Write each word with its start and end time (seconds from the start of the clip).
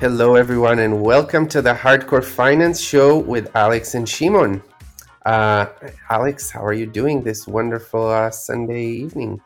Hello, 0.00 0.34
everyone, 0.34 0.78
and 0.78 1.02
welcome 1.02 1.46
to 1.48 1.60
the 1.60 1.74
Hardcore 1.74 2.24
Finance 2.24 2.80
Show 2.80 3.18
with 3.18 3.54
Alex 3.54 3.94
and 3.94 4.08
Shimon. 4.08 4.62
Uh, 5.26 5.66
Alex, 6.08 6.50
how 6.50 6.64
are 6.64 6.72
you 6.72 6.86
doing 6.86 7.22
this 7.22 7.46
wonderful 7.46 8.08
uh, 8.08 8.30
Sunday 8.30 8.86
evening? 8.86 9.42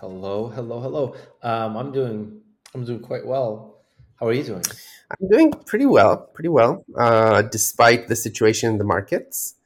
Hello, 0.00 0.48
hello, 0.48 0.80
hello. 0.80 1.14
Um, 1.42 1.76
I'm 1.76 1.92
doing, 1.92 2.40
I'm 2.74 2.86
doing 2.86 3.00
quite 3.00 3.26
well. 3.26 3.82
How 4.18 4.28
are 4.28 4.32
you 4.32 4.44
doing? 4.44 4.64
I'm 5.10 5.28
doing 5.28 5.52
pretty 5.66 5.84
well, 5.84 6.16
pretty 6.16 6.48
well, 6.48 6.82
uh, 6.96 7.42
despite 7.42 8.08
the 8.08 8.16
situation 8.16 8.70
in 8.70 8.78
the 8.78 8.84
markets, 8.84 9.56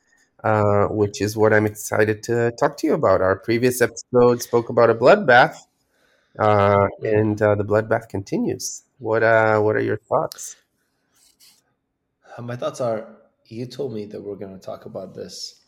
uh, 0.42 0.86
which 0.86 1.22
is 1.22 1.36
what 1.36 1.52
I'm 1.52 1.66
excited 1.66 2.24
to 2.24 2.50
talk 2.58 2.76
to 2.78 2.88
you 2.88 2.94
about. 2.94 3.20
Our 3.20 3.36
previous 3.36 3.80
episode 3.80 4.42
spoke 4.42 4.70
about 4.70 4.90
a 4.90 4.94
bloodbath, 4.96 5.54
uh, 6.36 6.88
and 7.00 7.40
uh, 7.40 7.54
the 7.54 7.64
bloodbath 7.64 8.08
continues. 8.08 8.82
What 8.98 9.22
uh, 9.22 9.60
what 9.60 9.76
are 9.76 9.82
your 9.82 9.98
thoughts? 9.98 10.56
My 12.38 12.56
thoughts 12.56 12.80
are 12.80 13.16
you 13.44 13.66
told 13.66 13.92
me 13.92 14.06
that 14.06 14.20
we're 14.22 14.36
going 14.36 14.58
to 14.58 14.64
talk 14.64 14.86
about 14.86 15.14
this 15.14 15.66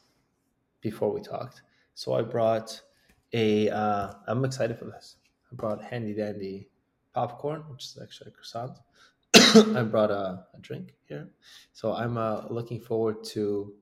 before 0.80 1.12
we 1.12 1.20
talked. 1.20 1.62
So 1.94 2.14
I 2.14 2.22
brought 2.22 2.80
a. 3.32 3.68
Uh, 3.68 4.12
I'm 4.26 4.44
excited 4.44 4.78
for 4.78 4.86
this. 4.86 5.16
I 5.52 5.56
brought 5.56 5.82
handy 5.82 6.14
dandy 6.14 6.68
popcorn, 7.14 7.64
which 7.68 7.84
is 7.84 7.98
actually 8.02 8.30
a 8.30 8.32
croissant. 8.32 8.78
I 9.76 9.82
brought 9.82 10.10
a, 10.10 10.44
a, 10.54 10.60
drink 10.60 10.94
here. 11.06 11.28
So 11.72 11.92
I'm 11.92 12.16
uh, 12.16 12.44
looking 12.48 12.80
forward 12.80 13.24
to 13.34 13.74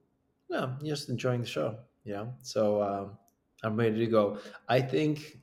yeah, 0.49 0.73
just 0.83 1.09
enjoying 1.09 1.41
the 1.41 1.47
show. 1.47 1.77
Yeah. 2.03 2.25
So 2.41 2.81
um, 2.81 3.17
I'm 3.63 3.77
ready 3.77 3.99
to 3.99 4.07
go. 4.07 4.39
I 4.67 4.81
think 4.81 5.39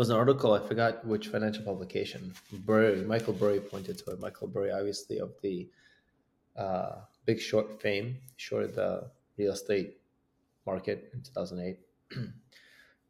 was 0.00 0.08
an 0.08 0.16
article, 0.16 0.54
I 0.54 0.66
forgot 0.66 1.06
which 1.06 1.28
financial 1.28 1.62
publication. 1.62 2.32
Burry, 2.64 3.02
Michael 3.02 3.34
Burry 3.34 3.60
pointed 3.60 3.98
to 3.98 4.12
it. 4.12 4.18
Michael 4.18 4.48
Burry, 4.48 4.72
obviously, 4.72 5.18
of 5.18 5.34
the 5.42 5.68
uh, 6.56 6.92
Big 7.26 7.38
Short 7.38 7.82
fame, 7.82 8.16
shorted 8.38 8.74
the 8.74 9.10
real 9.36 9.52
estate 9.52 9.98
market 10.64 11.10
in 11.12 11.20
2008, 11.20 11.78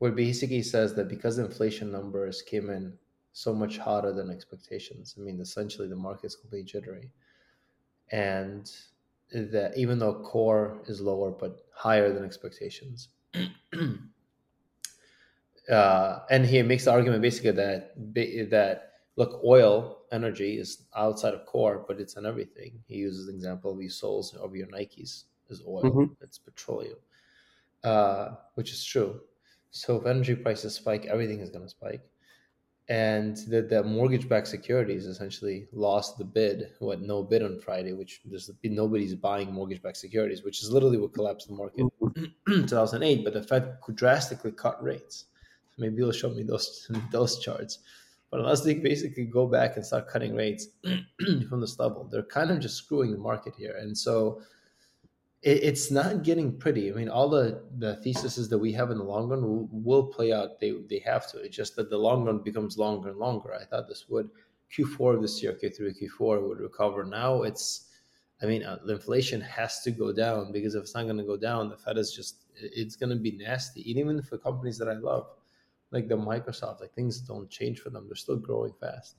where 0.00 0.10
basically 0.10 0.62
says 0.62 0.92
that 0.94 1.06
because 1.06 1.38
inflation 1.38 1.92
numbers 1.92 2.42
came 2.42 2.70
in 2.70 2.92
so 3.34 3.54
much 3.54 3.78
hotter 3.78 4.12
than 4.12 4.28
expectations, 4.28 5.14
I 5.16 5.20
mean, 5.20 5.40
essentially 5.40 5.86
the 5.86 5.94
market's 5.94 6.34
completely 6.34 6.72
jittery. 6.72 7.12
And 8.10 8.68
that 9.32 9.74
even 9.76 10.00
though 10.00 10.24
core 10.24 10.82
is 10.88 11.00
lower 11.00 11.30
but 11.30 11.60
higher 11.72 12.12
than 12.12 12.24
expectations, 12.24 13.10
uh, 15.70 16.20
and 16.30 16.44
he 16.44 16.60
makes 16.62 16.84
the 16.84 16.92
argument 16.92 17.22
basically 17.22 17.52
that 17.52 17.94
that 18.50 18.90
look, 19.16 19.40
oil 19.44 19.98
energy 20.12 20.58
is 20.58 20.86
outside 20.96 21.34
of 21.34 21.46
core, 21.46 21.84
but 21.86 22.00
it's 22.00 22.16
in 22.16 22.26
everything. 22.26 22.80
He 22.88 22.96
uses 22.96 23.26
the 23.26 23.34
example 23.34 23.72
of 23.72 23.80
your 23.80 23.90
soles 23.90 24.34
of 24.34 24.56
your 24.56 24.66
Nikes 24.68 25.24
is 25.48 25.62
oil, 25.66 25.82
mm-hmm. 25.82 26.12
it's 26.22 26.38
petroleum, 26.38 26.98
uh, 27.84 28.30
which 28.54 28.72
is 28.72 28.84
true. 28.84 29.20
So 29.70 29.96
if 29.96 30.06
energy 30.06 30.34
prices 30.34 30.74
spike, 30.74 31.06
everything 31.06 31.40
is 31.40 31.50
going 31.50 31.64
to 31.64 31.68
spike. 31.68 32.02
And 32.88 33.36
the, 33.46 33.62
the 33.62 33.84
mortgage-backed 33.84 34.48
securities 34.48 35.06
essentially 35.06 35.68
lost 35.72 36.18
the 36.18 36.24
bid. 36.24 36.72
What 36.80 37.00
no 37.00 37.22
bid 37.22 37.44
on 37.44 37.60
Friday, 37.60 37.92
which 37.92 38.20
there's 38.24 38.50
nobody's 38.64 39.14
buying 39.14 39.52
mortgage-backed 39.52 39.96
securities, 39.96 40.42
which 40.42 40.60
is 40.60 40.72
literally 40.72 40.98
what 40.98 41.14
collapsed 41.14 41.46
the 41.46 41.54
market 41.54 41.86
mm-hmm. 42.02 42.24
in 42.52 42.66
2008. 42.66 43.22
But 43.22 43.34
the 43.34 43.44
Fed 43.44 43.76
could 43.80 43.94
drastically 43.94 44.50
cut 44.50 44.82
rates 44.82 45.26
Maybe 45.80 45.96
you'll 45.96 46.12
show 46.12 46.30
me 46.30 46.42
those 46.42 46.90
those 47.12 47.38
charts. 47.38 47.78
But 48.30 48.40
unless 48.40 48.60
they 48.60 48.74
basically 48.74 49.24
go 49.24 49.46
back 49.46 49.76
and 49.76 49.84
start 49.84 50.08
cutting 50.08 50.36
rates 50.36 50.68
from 51.48 51.60
this 51.60 51.78
level, 51.80 52.08
they're 52.10 52.22
kind 52.22 52.50
of 52.52 52.60
just 52.60 52.76
screwing 52.76 53.10
the 53.10 53.18
market 53.18 53.54
here. 53.56 53.76
And 53.76 53.96
so 53.96 54.40
it, 55.42 55.64
it's 55.64 55.90
not 55.90 56.22
getting 56.22 56.56
pretty. 56.56 56.92
I 56.92 56.94
mean, 56.94 57.08
all 57.08 57.28
the, 57.28 57.62
the 57.78 57.96
theses 57.96 58.48
that 58.48 58.58
we 58.58 58.72
have 58.72 58.92
in 58.92 58.98
the 58.98 59.04
long 59.04 59.28
run 59.28 59.42
will, 59.42 59.68
will, 59.72 60.06
play 60.06 60.32
out. 60.32 60.60
They, 60.60 60.74
they 60.88 61.00
have 61.00 61.28
to. 61.32 61.38
It's 61.38 61.56
just 61.56 61.74
that 61.74 61.90
the 61.90 61.98
long 61.98 62.24
run 62.24 62.38
becomes 62.38 62.78
longer 62.78 63.08
and 63.08 63.18
longer. 63.18 63.52
I 63.52 63.64
thought 63.64 63.88
this 63.88 64.08
would 64.08 64.30
Q4 64.76 65.16
of 65.16 65.22
this 65.22 65.42
year, 65.42 65.58
Q3, 65.60 65.94
Q4 66.00 66.48
would 66.48 66.60
recover. 66.60 67.04
Now 67.04 67.42
it's, 67.42 67.86
I 68.42 68.46
mean, 68.46 68.62
uh, 68.62 68.78
the 68.84 68.94
inflation 68.94 69.40
has 69.40 69.80
to 69.82 69.90
go 69.90 70.12
down 70.12 70.52
because 70.52 70.74
if 70.74 70.82
it's 70.82 70.94
not 70.94 71.04
going 71.04 71.18
to 71.18 71.24
go 71.24 71.36
down, 71.36 71.68
the 71.68 71.76
Fed 71.76 71.98
is 71.98 72.12
just, 72.12 72.44
it's 72.54 72.96
going 72.96 73.10
to 73.10 73.16
be 73.16 73.32
nasty. 73.32 73.88
Even 73.90 74.22
for 74.22 74.38
companies 74.38 74.78
that 74.78 74.88
I 74.88 74.94
love 74.94 75.26
like 75.92 76.08
the 76.08 76.16
Microsoft, 76.16 76.80
like 76.80 76.94
things 76.94 77.20
don't 77.20 77.50
change 77.50 77.80
for 77.80 77.90
them. 77.90 78.06
They're 78.08 78.16
still 78.16 78.36
growing 78.36 78.72
fast, 78.80 79.16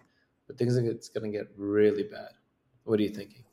but 0.47 0.57
things 0.57 0.77
are 0.77 0.85
it's 0.85 1.09
going 1.09 1.31
to 1.31 1.37
get 1.37 1.47
really 1.57 2.03
bad. 2.03 2.29
What 2.83 2.99
are 2.99 3.03
you 3.03 3.09
thinking? 3.09 3.43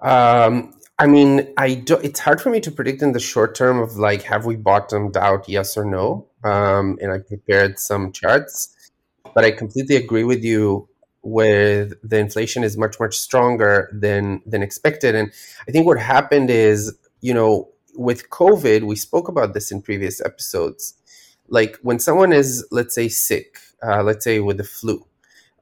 Um, 0.00 0.74
I 0.98 1.06
mean, 1.06 1.52
I 1.56 1.74
do, 1.74 1.96
it's 1.96 2.20
hard 2.20 2.40
for 2.40 2.50
me 2.50 2.60
to 2.60 2.70
predict 2.70 3.02
in 3.02 3.12
the 3.12 3.20
short 3.20 3.54
term 3.54 3.78
of 3.80 3.96
like, 3.96 4.22
have 4.22 4.46
we 4.46 4.56
bottomed 4.56 5.16
out? 5.16 5.48
Yes 5.48 5.76
or 5.76 5.84
no? 5.84 6.28
Um, 6.42 6.98
and 7.00 7.12
I 7.12 7.18
prepared 7.18 7.78
some 7.78 8.12
charts, 8.12 8.74
but 9.34 9.44
I 9.44 9.50
completely 9.50 9.96
agree 9.96 10.24
with 10.24 10.44
you. 10.44 10.88
With 11.26 11.94
the 12.02 12.18
inflation 12.18 12.64
is 12.64 12.76
much 12.76 13.00
much 13.00 13.16
stronger 13.16 13.88
than 13.94 14.42
than 14.44 14.62
expected, 14.62 15.14
and 15.14 15.32
I 15.66 15.70
think 15.70 15.86
what 15.86 15.98
happened 15.98 16.50
is, 16.50 16.94
you 17.22 17.32
know, 17.32 17.70
with 17.94 18.28
COVID, 18.28 18.82
we 18.82 18.94
spoke 18.94 19.28
about 19.28 19.54
this 19.54 19.70
in 19.70 19.80
previous 19.80 20.20
episodes 20.20 20.92
like 21.54 21.78
when 21.82 21.98
someone 22.00 22.32
is 22.32 22.66
let's 22.70 22.94
say 22.94 23.08
sick 23.08 23.60
uh, 23.86 24.02
let's 24.02 24.24
say 24.24 24.40
with 24.40 24.58
the 24.58 24.64
flu 24.64 25.06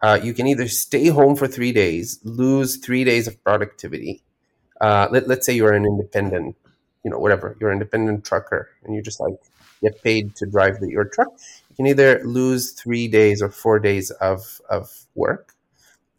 uh, 0.00 0.18
you 0.26 0.32
can 0.32 0.46
either 0.46 0.66
stay 0.66 1.06
home 1.08 1.36
for 1.36 1.46
three 1.46 1.72
days 1.72 2.18
lose 2.24 2.76
three 2.76 3.04
days 3.04 3.28
of 3.28 3.42
productivity 3.44 4.22
uh, 4.80 5.06
let, 5.12 5.28
let's 5.28 5.44
say 5.46 5.52
you're 5.52 5.74
an 5.74 5.84
independent 5.84 6.56
you 7.04 7.10
know 7.10 7.18
whatever 7.18 7.56
you're 7.60 7.70
an 7.70 7.76
independent 7.80 8.24
trucker 8.24 8.70
and 8.82 8.94
you 8.94 9.02
just 9.02 9.20
like 9.20 9.34
get 9.82 10.02
paid 10.02 10.34
to 10.34 10.46
drive 10.46 10.80
the, 10.80 10.88
your 10.88 11.04
truck 11.04 11.28
you 11.68 11.76
can 11.76 11.86
either 11.86 12.22
lose 12.24 12.72
three 12.72 13.06
days 13.06 13.42
or 13.42 13.50
four 13.50 13.78
days 13.78 14.10
of, 14.12 14.60
of 14.70 14.88
work 15.14 15.54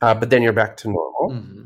uh, 0.02 0.14
but 0.14 0.30
then 0.30 0.44
you're 0.44 0.54
back 0.54 0.78
to 0.78 0.88
normal 0.88 1.30
mm-hmm. 1.32 1.64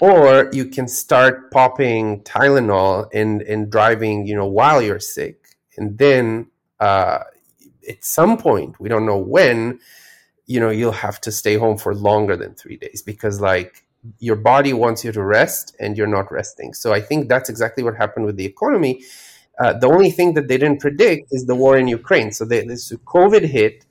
or 0.00 0.48
you 0.52 0.64
can 0.66 0.86
start 0.86 1.50
popping 1.50 2.22
tylenol 2.22 3.08
and, 3.12 3.42
and 3.42 3.70
driving 3.70 4.26
you 4.26 4.36
know 4.36 4.46
while 4.46 4.80
you're 4.80 5.00
sick 5.00 5.56
and 5.76 5.98
then 5.98 6.46
uh, 6.80 7.20
at 7.88 8.04
some 8.04 8.36
point, 8.36 8.78
we 8.80 8.88
don't 8.88 9.06
know 9.06 9.18
when, 9.18 9.80
you 10.46 10.60
know, 10.60 10.70
you'll 10.70 10.92
have 10.92 11.20
to 11.22 11.32
stay 11.32 11.56
home 11.56 11.78
for 11.78 11.94
longer 11.94 12.36
than 12.36 12.54
three 12.54 12.76
days 12.76 13.02
because, 13.02 13.40
like, 13.40 13.84
your 14.18 14.36
body 14.36 14.72
wants 14.72 15.04
you 15.04 15.12
to 15.12 15.22
rest 15.22 15.74
and 15.80 15.96
you're 15.96 16.06
not 16.06 16.30
resting. 16.30 16.72
So 16.72 16.92
I 16.92 17.00
think 17.00 17.28
that's 17.28 17.48
exactly 17.48 17.82
what 17.82 17.96
happened 17.96 18.26
with 18.26 18.36
the 18.36 18.46
economy. 18.46 19.04
Uh, 19.58 19.72
the 19.72 19.88
only 19.88 20.10
thing 20.10 20.34
that 20.34 20.48
they 20.48 20.56
didn't 20.56 20.80
predict 20.80 21.32
is 21.32 21.46
the 21.46 21.54
war 21.54 21.76
in 21.76 21.88
Ukraine. 21.88 22.30
So 22.30 22.44
they, 22.44 22.64
this 22.64 22.92
COVID 22.92 23.42
hit, 23.42 23.84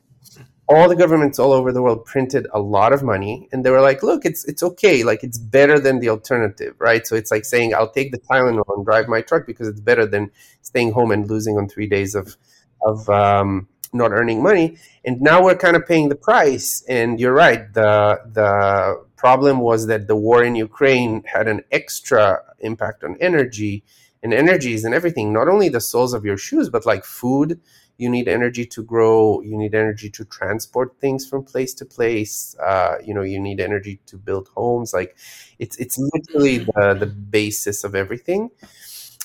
all 0.70 0.90
the 0.90 0.96
governments 0.96 1.40
all 1.40 1.54
over 1.54 1.72
the 1.72 1.82
world 1.82 2.06
printed 2.06 2.48
a 2.54 2.60
lot 2.60 2.92
of 2.92 3.02
money, 3.02 3.48
and 3.52 3.64
they 3.64 3.70
were 3.70 3.82
like, 3.82 4.04
"Look, 4.04 4.26
it's 4.26 4.44
it's 4.46 4.62
okay. 4.64 5.04
Like 5.04 5.24
it's 5.24 5.38
better 5.38 5.80
than 5.80 6.00
the 6.00 6.10
alternative, 6.10 6.76
right?" 6.80 7.08
So 7.08 7.16
it's 7.16 7.32
like 7.32 7.46
saying, 7.46 7.74
"I'll 7.74 7.92
take 7.92 8.12
the 8.12 8.20
Tylenol 8.20 8.66
and 8.76 8.86
drive 8.86 9.08
my 9.08 9.22
truck 9.22 9.46
because 9.46 9.68
it's 9.68 9.80
better 9.80 10.06
than 10.06 10.30
staying 10.62 10.92
home 10.92 11.12
and 11.12 11.30
losing 11.30 11.58
on 11.58 11.70
three 11.70 11.88
days 11.88 12.16
of 12.16 12.36
of 12.82 13.10
um, 13.10 13.68
not 13.94 14.12
earning 14.12 14.42
money 14.44 14.78
and 15.08 15.22
now 15.22 15.42
we're 15.42 15.56
kind 15.56 15.78
of 15.78 15.88
paying 15.88 16.10
the 16.10 16.16
price. 16.16 16.84
And 16.88 17.20
you're 17.20 17.34
right 17.34 17.74
the 17.74 18.20
the 18.34 19.06
problem 19.16 19.60
was 19.60 19.88
that 19.88 20.08
the 20.08 20.16
war 20.16 20.44
in 20.44 20.56
ukraine 20.56 21.24
had 21.26 21.48
an 21.48 21.62
extra 21.72 22.40
impact 22.60 23.04
on 23.04 23.18
energy 23.20 23.84
and 24.22 24.34
energies 24.34 24.84
and 24.84 24.94
everything 24.94 25.34
not 25.34 25.48
only 25.48 25.70
the 25.70 25.80
soles 25.82 26.14
of 26.14 26.26
your 26.26 26.38
shoes 26.38 26.70
but 26.70 26.86
like 26.86 27.06
food. 27.06 27.60
You 28.00 28.10
need 28.10 28.28
energy 28.28 28.66
to 28.66 28.84
grow 28.84 29.42
you 29.42 29.58
need 29.58 29.74
energy 29.74 30.10
to 30.12 30.26
transport 30.26 30.96
things 31.00 31.26
from 31.28 31.44
place 31.44 31.74
to 31.76 31.86
place 31.86 32.56
uh, 32.60 32.96
you 33.04 33.14
know 33.14 33.24
you 33.24 33.40
need 33.40 33.60
energy 33.62 34.02
to 34.08 34.18
build 34.18 34.50
homes. 34.50 34.94
Like 34.94 35.16
it's 35.58 35.78
it's 35.78 35.98
literally 35.98 36.58
the, 36.60 36.96
the 37.00 37.08
basis 37.08 37.84
of 37.86 37.96
everything. 37.96 38.50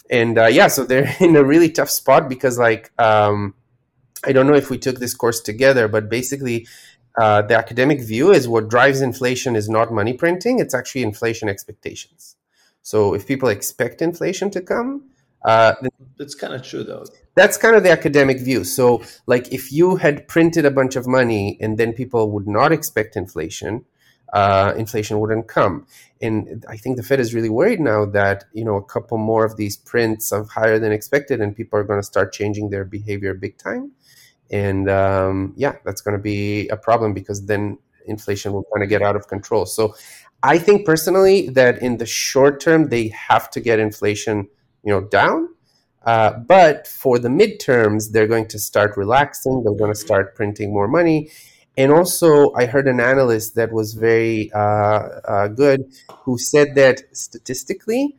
And 0.08 0.38
uh, 0.38 0.46
yeah 0.46 0.68
so 0.68 0.84
they're 0.84 1.12
in 1.20 1.34
a 1.36 1.44
really 1.44 1.70
tough 1.70 1.90
spot 1.90 2.28
because 2.28 2.56
like 2.58 2.92
um, 2.98 3.54
I 4.24 4.32
don't 4.32 4.46
know 4.46 4.54
if 4.54 4.70
we 4.70 4.78
took 4.78 4.98
this 4.98 5.14
course 5.14 5.40
together, 5.40 5.88
but 5.88 6.08
basically, 6.08 6.66
uh, 7.18 7.42
the 7.42 7.56
academic 7.56 8.00
view 8.00 8.30
is 8.32 8.48
what 8.48 8.68
drives 8.68 9.00
inflation 9.00 9.56
is 9.56 9.68
not 9.68 9.92
money 9.92 10.12
printing; 10.12 10.58
it's 10.58 10.74
actually 10.74 11.02
inflation 11.02 11.48
expectations. 11.48 12.36
So 12.82 13.14
if 13.14 13.26
people 13.26 13.48
expect 13.48 14.02
inflation 14.02 14.50
to 14.50 14.60
come, 14.60 15.10
uh, 15.44 15.74
that's 16.18 16.34
kind 16.34 16.54
of 16.54 16.62
true, 16.62 16.84
though. 16.84 17.04
That's 17.34 17.56
kind 17.56 17.74
of 17.74 17.82
the 17.82 17.90
academic 17.90 18.40
view. 18.40 18.64
So, 18.64 19.02
like, 19.26 19.52
if 19.52 19.72
you 19.72 19.96
had 19.96 20.28
printed 20.28 20.64
a 20.64 20.70
bunch 20.70 20.96
of 20.96 21.06
money 21.06 21.58
and 21.60 21.78
then 21.78 21.92
people 21.92 22.30
would 22.30 22.46
not 22.46 22.72
expect 22.72 23.16
inflation, 23.16 23.84
uh, 24.32 24.72
inflation 24.76 25.18
wouldn't 25.18 25.48
come. 25.48 25.86
And 26.20 26.64
I 26.68 26.76
think 26.76 26.96
the 26.96 27.02
Fed 27.02 27.20
is 27.20 27.34
really 27.34 27.48
worried 27.48 27.80
now 27.80 28.04
that 28.06 28.44
you 28.52 28.64
know 28.64 28.76
a 28.76 28.84
couple 28.84 29.18
more 29.18 29.44
of 29.44 29.56
these 29.56 29.76
prints 29.76 30.32
of 30.32 30.48
higher 30.50 30.78
than 30.78 30.92
expected, 30.92 31.40
and 31.40 31.56
people 31.56 31.78
are 31.78 31.84
going 31.84 32.00
to 32.00 32.06
start 32.06 32.32
changing 32.32 32.70
their 32.70 32.84
behavior 32.84 33.34
big 33.34 33.58
time 33.58 33.92
and 34.52 34.88
um, 34.90 35.54
yeah, 35.56 35.76
that's 35.84 36.02
going 36.02 36.16
to 36.16 36.22
be 36.22 36.68
a 36.68 36.76
problem 36.76 37.14
because 37.14 37.46
then 37.46 37.78
inflation 38.06 38.52
will 38.52 38.66
kind 38.72 38.84
of 38.84 38.88
get 38.88 39.02
out 39.02 39.16
of 39.16 39.26
control. 39.26 39.64
So 39.66 39.94
I 40.42 40.58
think 40.58 40.84
personally 40.84 41.48
that 41.50 41.80
in 41.82 41.96
the 41.96 42.06
short 42.06 42.60
term 42.60 42.88
they 42.88 43.08
have 43.08 43.50
to 43.52 43.60
get 43.60 43.78
inflation, 43.78 44.48
you 44.84 44.92
know, 44.92 45.00
down. 45.00 45.48
Uh, 46.04 46.32
but 46.32 46.86
for 46.88 47.18
the 47.18 47.28
midterms, 47.28 48.10
they're 48.10 48.26
going 48.26 48.48
to 48.48 48.58
start 48.58 48.96
relaxing. 48.96 49.62
They're 49.62 49.74
going 49.74 49.92
to 49.92 49.98
start 49.98 50.34
printing 50.34 50.72
more 50.72 50.88
money. 50.88 51.30
And 51.76 51.92
also, 51.92 52.52
I 52.54 52.66
heard 52.66 52.86
an 52.86 53.00
analyst 53.00 53.54
that 53.54 53.72
was 53.72 53.94
very 53.94 54.50
uh, 54.52 54.58
uh, 54.58 55.48
good 55.48 55.84
who 56.24 56.38
said 56.38 56.74
that 56.74 57.02
statistically, 57.16 58.16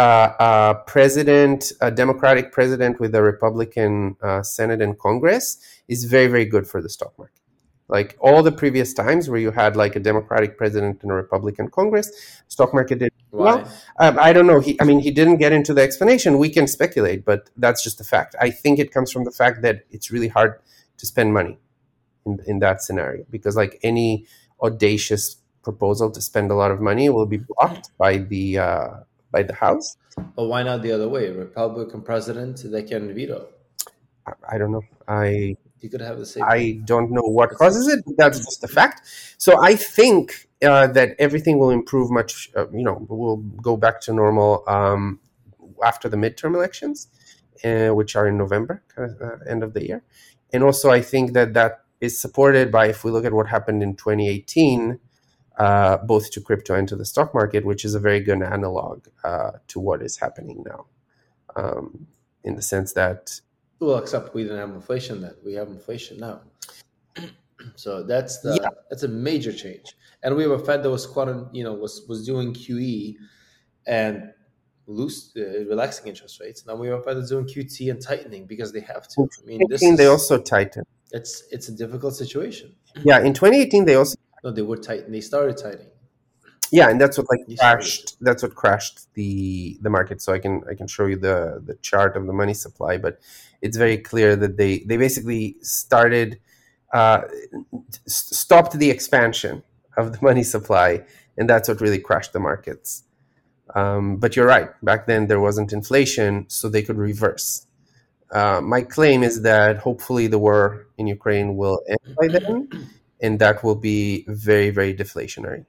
uh, 0.00 0.34
a 0.40 0.74
president, 0.86 1.72
a 1.80 1.90
Democratic 1.90 2.52
president 2.52 2.98
with 3.00 3.14
a 3.14 3.22
Republican 3.22 4.16
uh, 4.22 4.42
Senate 4.42 4.80
and 4.80 4.98
Congress, 4.98 5.58
is 5.88 6.04
very, 6.04 6.26
very 6.26 6.46
good 6.46 6.66
for 6.66 6.80
the 6.80 6.88
stock 6.88 7.12
market. 7.18 7.34
Like 7.88 8.16
all 8.20 8.42
the 8.42 8.52
previous 8.52 8.94
times 8.94 9.28
where 9.28 9.40
you 9.40 9.50
had 9.50 9.76
like 9.76 9.96
a 9.96 10.00
Democratic 10.00 10.56
president 10.56 11.02
and 11.02 11.10
a 11.10 11.14
Republican 11.14 11.68
Congress, 11.68 12.08
stock 12.48 12.72
market 12.72 13.00
did 13.00 13.12
Why? 13.30 13.44
well. 13.44 13.72
Um, 13.98 14.18
I 14.18 14.32
don't 14.32 14.46
know. 14.46 14.60
He, 14.60 14.80
I 14.80 14.84
mean, 14.84 15.00
he 15.00 15.10
didn't 15.10 15.38
get 15.38 15.52
into 15.52 15.74
the 15.74 15.82
explanation. 15.82 16.38
We 16.38 16.50
can 16.50 16.66
speculate, 16.66 17.24
but 17.24 17.50
that's 17.56 17.82
just 17.82 18.00
a 18.00 18.04
fact. 18.04 18.34
I 18.40 18.50
think 18.50 18.78
it 18.78 18.92
comes 18.92 19.12
from 19.12 19.24
the 19.24 19.32
fact 19.32 19.60
that 19.62 19.84
it's 19.90 20.10
really 20.10 20.28
hard 20.28 20.60
to 20.98 21.04
spend 21.04 21.34
money 21.34 21.58
in, 22.24 22.38
in 22.46 22.60
that 22.60 22.80
scenario 22.80 23.24
because 23.28 23.56
like 23.56 23.78
any 23.82 24.26
audacious 24.62 25.36
proposal 25.62 26.10
to 26.10 26.22
spend 26.22 26.50
a 26.50 26.54
lot 26.54 26.70
of 26.70 26.80
money 26.80 27.10
will 27.10 27.26
be 27.26 27.40
blocked 27.50 27.90
by 27.98 28.18
the 28.18 28.58
uh, 28.58 28.90
by 29.30 29.42
the 29.42 29.54
House. 29.54 29.96
But 30.36 30.46
why 30.46 30.62
not 30.62 30.82
the 30.82 30.92
other 30.92 31.08
way? 31.08 31.30
Republican 31.30 32.02
president, 32.02 32.62
they 32.64 32.82
can 32.82 33.14
veto. 33.14 33.48
I, 34.26 34.32
I 34.50 34.58
don't 34.58 34.72
know. 34.72 34.82
I 35.08 35.56
you 35.80 35.88
could 35.88 36.00
have 36.00 36.18
the 36.18 36.26
same. 36.26 36.44
I 36.44 36.80
don't 36.84 37.10
know 37.10 37.22
what 37.22 37.50
causes 37.52 37.88
it. 37.88 38.04
that's 38.16 38.38
just 38.38 38.62
a 38.64 38.68
fact. 38.68 39.06
So 39.38 39.62
I 39.62 39.76
think 39.76 40.48
uh, 40.62 40.88
that 40.88 41.16
everything 41.18 41.58
will 41.58 41.70
improve 41.70 42.10
much. 42.10 42.50
Uh, 42.54 42.68
you 42.70 42.82
know, 42.82 43.06
we'll 43.08 43.38
go 43.38 43.76
back 43.76 44.00
to 44.02 44.12
normal 44.12 44.62
um, 44.68 45.20
after 45.82 46.08
the 46.08 46.16
midterm 46.16 46.54
elections, 46.54 47.08
uh, 47.64 47.88
which 47.88 48.14
are 48.14 48.26
in 48.26 48.36
November, 48.36 48.82
kind 48.94 49.10
of, 49.10 49.22
uh, 49.22 49.36
end 49.48 49.62
of 49.62 49.72
the 49.72 49.86
year. 49.86 50.02
And 50.52 50.62
also, 50.62 50.90
I 50.90 51.00
think 51.00 51.32
that 51.32 51.54
that 51.54 51.84
is 52.00 52.20
supported 52.20 52.70
by 52.70 52.88
if 52.88 53.04
we 53.04 53.10
look 53.10 53.24
at 53.24 53.32
what 53.32 53.48
happened 53.48 53.82
in 53.82 53.94
2018. 53.94 54.98
Uh, 55.60 55.98
both 55.98 56.30
to 56.30 56.40
crypto 56.40 56.74
and 56.74 56.88
to 56.88 56.96
the 56.96 57.04
stock 57.04 57.34
market, 57.34 57.66
which 57.66 57.84
is 57.84 57.94
a 57.94 58.00
very 58.00 58.20
good 58.20 58.42
analog 58.42 59.06
uh, 59.24 59.50
to 59.68 59.78
what 59.78 60.00
is 60.00 60.16
happening 60.16 60.64
now, 60.64 60.86
um, 61.54 62.06
in 62.44 62.56
the 62.56 62.62
sense 62.62 62.94
that 62.94 63.42
well, 63.78 63.98
except 63.98 64.34
we 64.34 64.42
didn't 64.42 64.58
have 64.58 64.70
inflation 64.70 65.20
then. 65.20 65.34
We 65.44 65.54
have 65.54 65.68
inflation 65.68 66.18
now. 66.18 66.40
so 67.76 68.02
that's 68.02 68.40
the 68.40 68.58
yeah. 68.62 68.68
that's 68.88 69.02
a 69.02 69.08
major 69.08 69.52
change. 69.52 69.96
And 70.22 70.36
we 70.36 70.44
have 70.44 70.52
a 70.52 70.58
Fed 70.58 70.82
that 70.82 70.90
was 70.90 71.06
quite, 71.06 71.28
you 71.52 71.64
know, 71.64 71.74
was 71.74 72.06
was 72.08 72.24
doing 72.24 72.54
QE 72.54 73.16
and 73.86 74.32
loose 74.86 75.32
uh, 75.36 75.64
relaxing 75.68 76.08
interest 76.08 76.40
rates. 76.40 76.66
Now 76.66 76.74
we 76.74 76.88
have 76.88 77.00
a 77.00 77.02
Fed 77.02 77.16
that's 77.16 77.30
doing 77.30 77.46
QT 77.46 77.90
and 77.90 78.00
tightening 78.00 78.46
because 78.46 78.72
they 78.72 78.80
have 78.80 79.08
to. 79.08 79.28
I 79.42 79.46
mean, 79.46 79.60
this 79.68 79.82
is, 79.82 79.96
they 79.96 80.06
also 80.06 80.38
tighten. 80.38 80.84
It's 81.12 81.44
it's 81.50 81.68
a 81.68 81.72
difficult 81.72 82.14
situation. 82.16 82.74
Yeah, 83.02 83.20
in 83.20 83.32
2018 83.32 83.86
they 83.86 83.94
also 83.94 84.16
no, 84.44 84.50
they 84.50 84.62
were 84.62 84.76
tight. 84.76 85.10
They 85.10 85.20
started 85.20 85.56
tightening. 85.56 85.86
Yeah, 86.72 86.88
and 86.88 87.00
that's 87.00 87.18
what 87.18 87.26
like 87.28 87.58
crashed. 87.58 88.16
That's 88.20 88.42
what 88.42 88.54
crashed 88.54 89.12
the 89.14 89.76
the 89.80 89.90
market. 89.90 90.22
So 90.22 90.32
I 90.32 90.38
can 90.38 90.62
I 90.70 90.74
can 90.74 90.86
show 90.86 91.06
you 91.06 91.16
the 91.16 91.60
the 91.64 91.74
chart 91.76 92.16
of 92.16 92.26
the 92.26 92.32
money 92.32 92.54
supply, 92.54 92.96
but 92.96 93.18
it's 93.60 93.76
very 93.76 93.98
clear 93.98 94.36
that 94.36 94.56
they 94.56 94.78
they 94.80 94.96
basically 94.96 95.56
started 95.62 96.38
uh, 96.92 97.22
stopped 98.06 98.78
the 98.78 98.90
expansion 98.90 99.62
of 99.96 100.12
the 100.12 100.18
money 100.22 100.44
supply, 100.44 101.04
and 101.36 101.48
that's 101.50 101.68
what 101.68 101.80
really 101.80 101.98
crashed 101.98 102.32
the 102.32 102.40
markets. 102.40 103.04
Um, 103.74 104.16
but 104.16 104.36
you're 104.36 104.46
right. 104.46 104.70
Back 104.82 105.06
then 105.06 105.26
there 105.26 105.40
wasn't 105.40 105.72
inflation, 105.72 106.46
so 106.48 106.68
they 106.68 106.82
could 106.82 106.98
reverse. 106.98 107.66
Uh, 108.32 108.60
my 108.60 108.80
claim 108.82 109.22
is 109.24 109.42
that 109.42 109.78
hopefully 109.78 110.28
the 110.28 110.38
war 110.38 110.86
in 110.98 111.06
Ukraine 111.08 111.56
will 111.56 111.80
end 111.88 112.16
by 112.16 112.28
then, 112.28 112.68
and 113.22 113.38
that 113.38 113.62
will 113.62 113.74
be 113.74 114.24
very 114.28 114.70
very 114.70 114.94
deflationary 114.94 115.64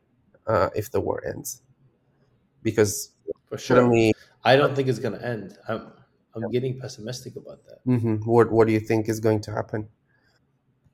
uh, 0.47 0.69
if 0.75 0.91
the 0.91 0.99
war 0.99 1.23
ends. 1.25 1.61
Because 2.63 3.11
for 3.49 3.57
sure, 3.57 4.11
I 4.43 4.55
don't 4.55 4.75
think 4.75 4.87
it's 4.87 4.99
going 4.99 5.17
to 5.17 5.25
end. 5.25 5.57
I'm, 5.67 5.91
I'm 6.35 6.49
getting 6.51 6.79
pessimistic 6.79 7.35
about 7.35 7.65
that. 7.67 7.85
Mm-hmm. 7.87 8.15
What 8.29 8.51
What 8.51 8.67
do 8.67 8.73
you 8.73 8.79
think 8.79 9.09
is 9.09 9.19
going 9.19 9.41
to 9.41 9.51
happen? 9.51 9.87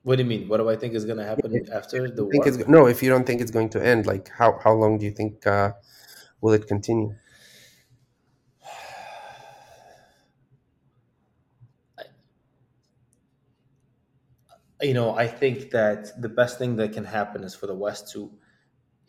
What 0.02 0.16
do 0.16 0.22
you 0.22 0.28
mean? 0.28 0.48
What 0.48 0.58
do 0.58 0.68
I 0.70 0.76
think 0.76 0.94
is 0.94 1.04
going 1.04 1.18
to 1.18 1.24
happen 1.24 1.68
after 1.72 2.08
the 2.10 2.24
war? 2.24 2.68
no, 2.68 2.86
if 2.86 3.02
you 3.02 3.10
don't 3.10 3.26
think 3.26 3.40
it's 3.40 3.50
going 3.50 3.68
to 3.70 3.84
end, 3.84 4.06
like 4.06 4.30
how 4.30 4.58
how 4.62 4.72
long 4.72 4.98
do 4.98 5.04
you 5.04 5.12
think 5.12 5.46
uh, 5.46 5.72
will 6.40 6.52
it 6.52 6.66
continue? 6.66 7.14
You 14.80 14.94
know, 14.94 15.14
I 15.16 15.26
think 15.26 15.70
that 15.70 16.20
the 16.20 16.28
best 16.28 16.58
thing 16.58 16.76
that 16.76 16.92
can 16.92 17.04
happen 17.04 17.44
is 17.44 17.54
for 17.54 17.66
the 17.66 17.74
West 17.74 18.12
to. 18.12 18.30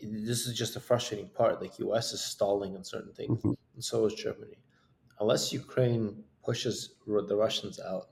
This 0.01 0.47
is 0.47 0.57
just 0.57 0.77
a 0.77 0.79
frustrating 0.79 1.29
part. 1.29 1.61
Like 1.61 1.77
U.S. 1.79 2.13
is 2.13 2.21
stalling 2.21 2.75
on 2.75 2.83
certain 2.85 3.13
things, 3.13 3.37
mm-hmm. 3.39 3.53
and 3.75 3.83
so 3.83 4.05
is 4.05 4.13
Germany 4.13 4.57
unless 5.19 5.53
Ukraine 5.53 6.23
pushes 6.43 6.95
the 7.05 7.35
Russians 7.35 7.79
out, 7.79 8.09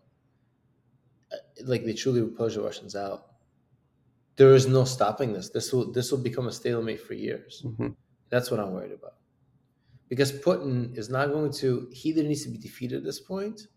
uh, 1.32 1.38
like 1.64 1.86
they 1.86 1.94
truly 1.94 2.30
push 2.30 2.56
the 2.56 2.62
Russians 2.62 2.96
out, 2.96 3.28
there 4.36 4.54
is 4.54 4.68
no 4.68 4.84
stopping 4.84 5.34
this. 5.34 5.50
This 5.50 5.74
will 5.74 5.92
this 5.92 6.12
will 6.12 6.20
become 6.20 6.48
a 6.48 6.52
stalemate 6.52 7.02
for 7.02 7.14
years. 7.14 7.64
Mm-hmm. 7.66 7.90
That's 8.30 8.52
what 8.52 8.60
I'm 8.60 8.72
worried 8.72 8.92
about. 8.92 9.16
Because 10.10 10.32
Putin 10.32 10.96
is 10.98 11.10
not 11.10 11.32
going 11.32 11.52
to. 11.54 11.90
He 11.92 12.10
either 12.10 12.24
needs 12.24 12.44
to 12.44 12.50
be 12.50 12.58
defeated 12.58 12.98
at 12.98 13.04
this 13.04 13.20
point, 13.20 13.68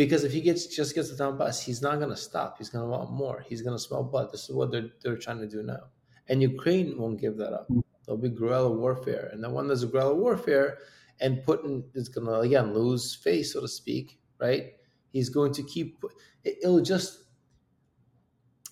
because 0.00 0.24
if 0.24 0.32
he 0.32 0.40
gets 0.40 0.64
just 0.64 0.94
gets 0.94 1.10
the 1.10 1.16
down 1.16 1.36
Donbass, 1.36 1.62
he's 1.62 1.82
not 1.82 1.98
going 1.98 2.08
to 2.08 2.16
stop. 2.16 2.56
He's 2.56 2.70
going 2.70 2.82
to 2.82 2.90
want 2.90 3.12
more. 3.12 3.44
He's 3.46 3.60
going 3.60 3.76
to 3.76 3.78
smell 3.78 4.02
blood. 4.02 4.32
This 4.32 4.48
is 4.48 4.56
what 4.56 4.70
they're 4.70 4.88
they're 5.02 5.18
trying 5.18 5.40
to 5.40 5.46
do 5.46 5.62
now, 5.62 5.84
and 6.28 6.40
Ukraine 6.40 6.96
won't 6.96 7.20
give 7.20 7.36
that 7.36 7.52
up. 7.52 7.68
Mm-hmm. 7.68 7.80
There'll 8.06 8.18
be 8.18 8.30
guerrilla 8.30 8.70
warfare, 8.70 9.28
and 9.30 9.44
then 9.44 9.52
when 9.52 9.66
there's 9.66 9.82
a 9.82 9.86
guerrilla 9.86 10.14
warfare, 10.14 10.78
and 11.20 11.42
Putin 11.44 11.84
is 11.92 12.08
going 12.08 12.26
to 12.26 12.36
again 12.40 12.72
lose 12.72 13.14
face, 13.14 13.52
so 13.52 13.60
to 13.60 13.68
speak, 13.68 14.18
right? 14.40 14.72
He's 15.12 15.28
going 15.28 15.52
to 15.52 15.62
keep 15.64 16.02
it'll 16.44 16.80
just 16.80 17.24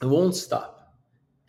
it 0.00 0.06
won't 0.06 0.34
stop, 0.34 0.94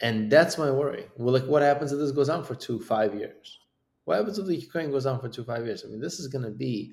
and 0.02 0.30
that's 0.30 0.58
my 0.58 0.70
worry. 0.70 1.06
Well, 1.16 1.34
like 1.34 1.46
what 1.46 1.62
happens 1.62 1.94
if 1.94 2.00
this 2.00 2.12
goes 2.12 2.28
on 2.28 2.44
for 2.44 2.54
two 2.54 2.82
five 2.82 3.16
years? 3.16 3.60
What 4.04 4.18
happens 4.18 4.40
if 4.40 4.46
the 4.46 4.58
Ukraine 4.58 4.92
goes 4.92 5.06
on 5.06 5.22
for 5.22 5.30
two 5.30 5.46
five 5.46 5.66
years? 5.66 5.86
I 5.86 5.88
mean, 5.88 6.02
this 6.02 6.20
is 6.20 6.28
going 6.28 6.44
to 6.44 6.52
be 6.52 6.92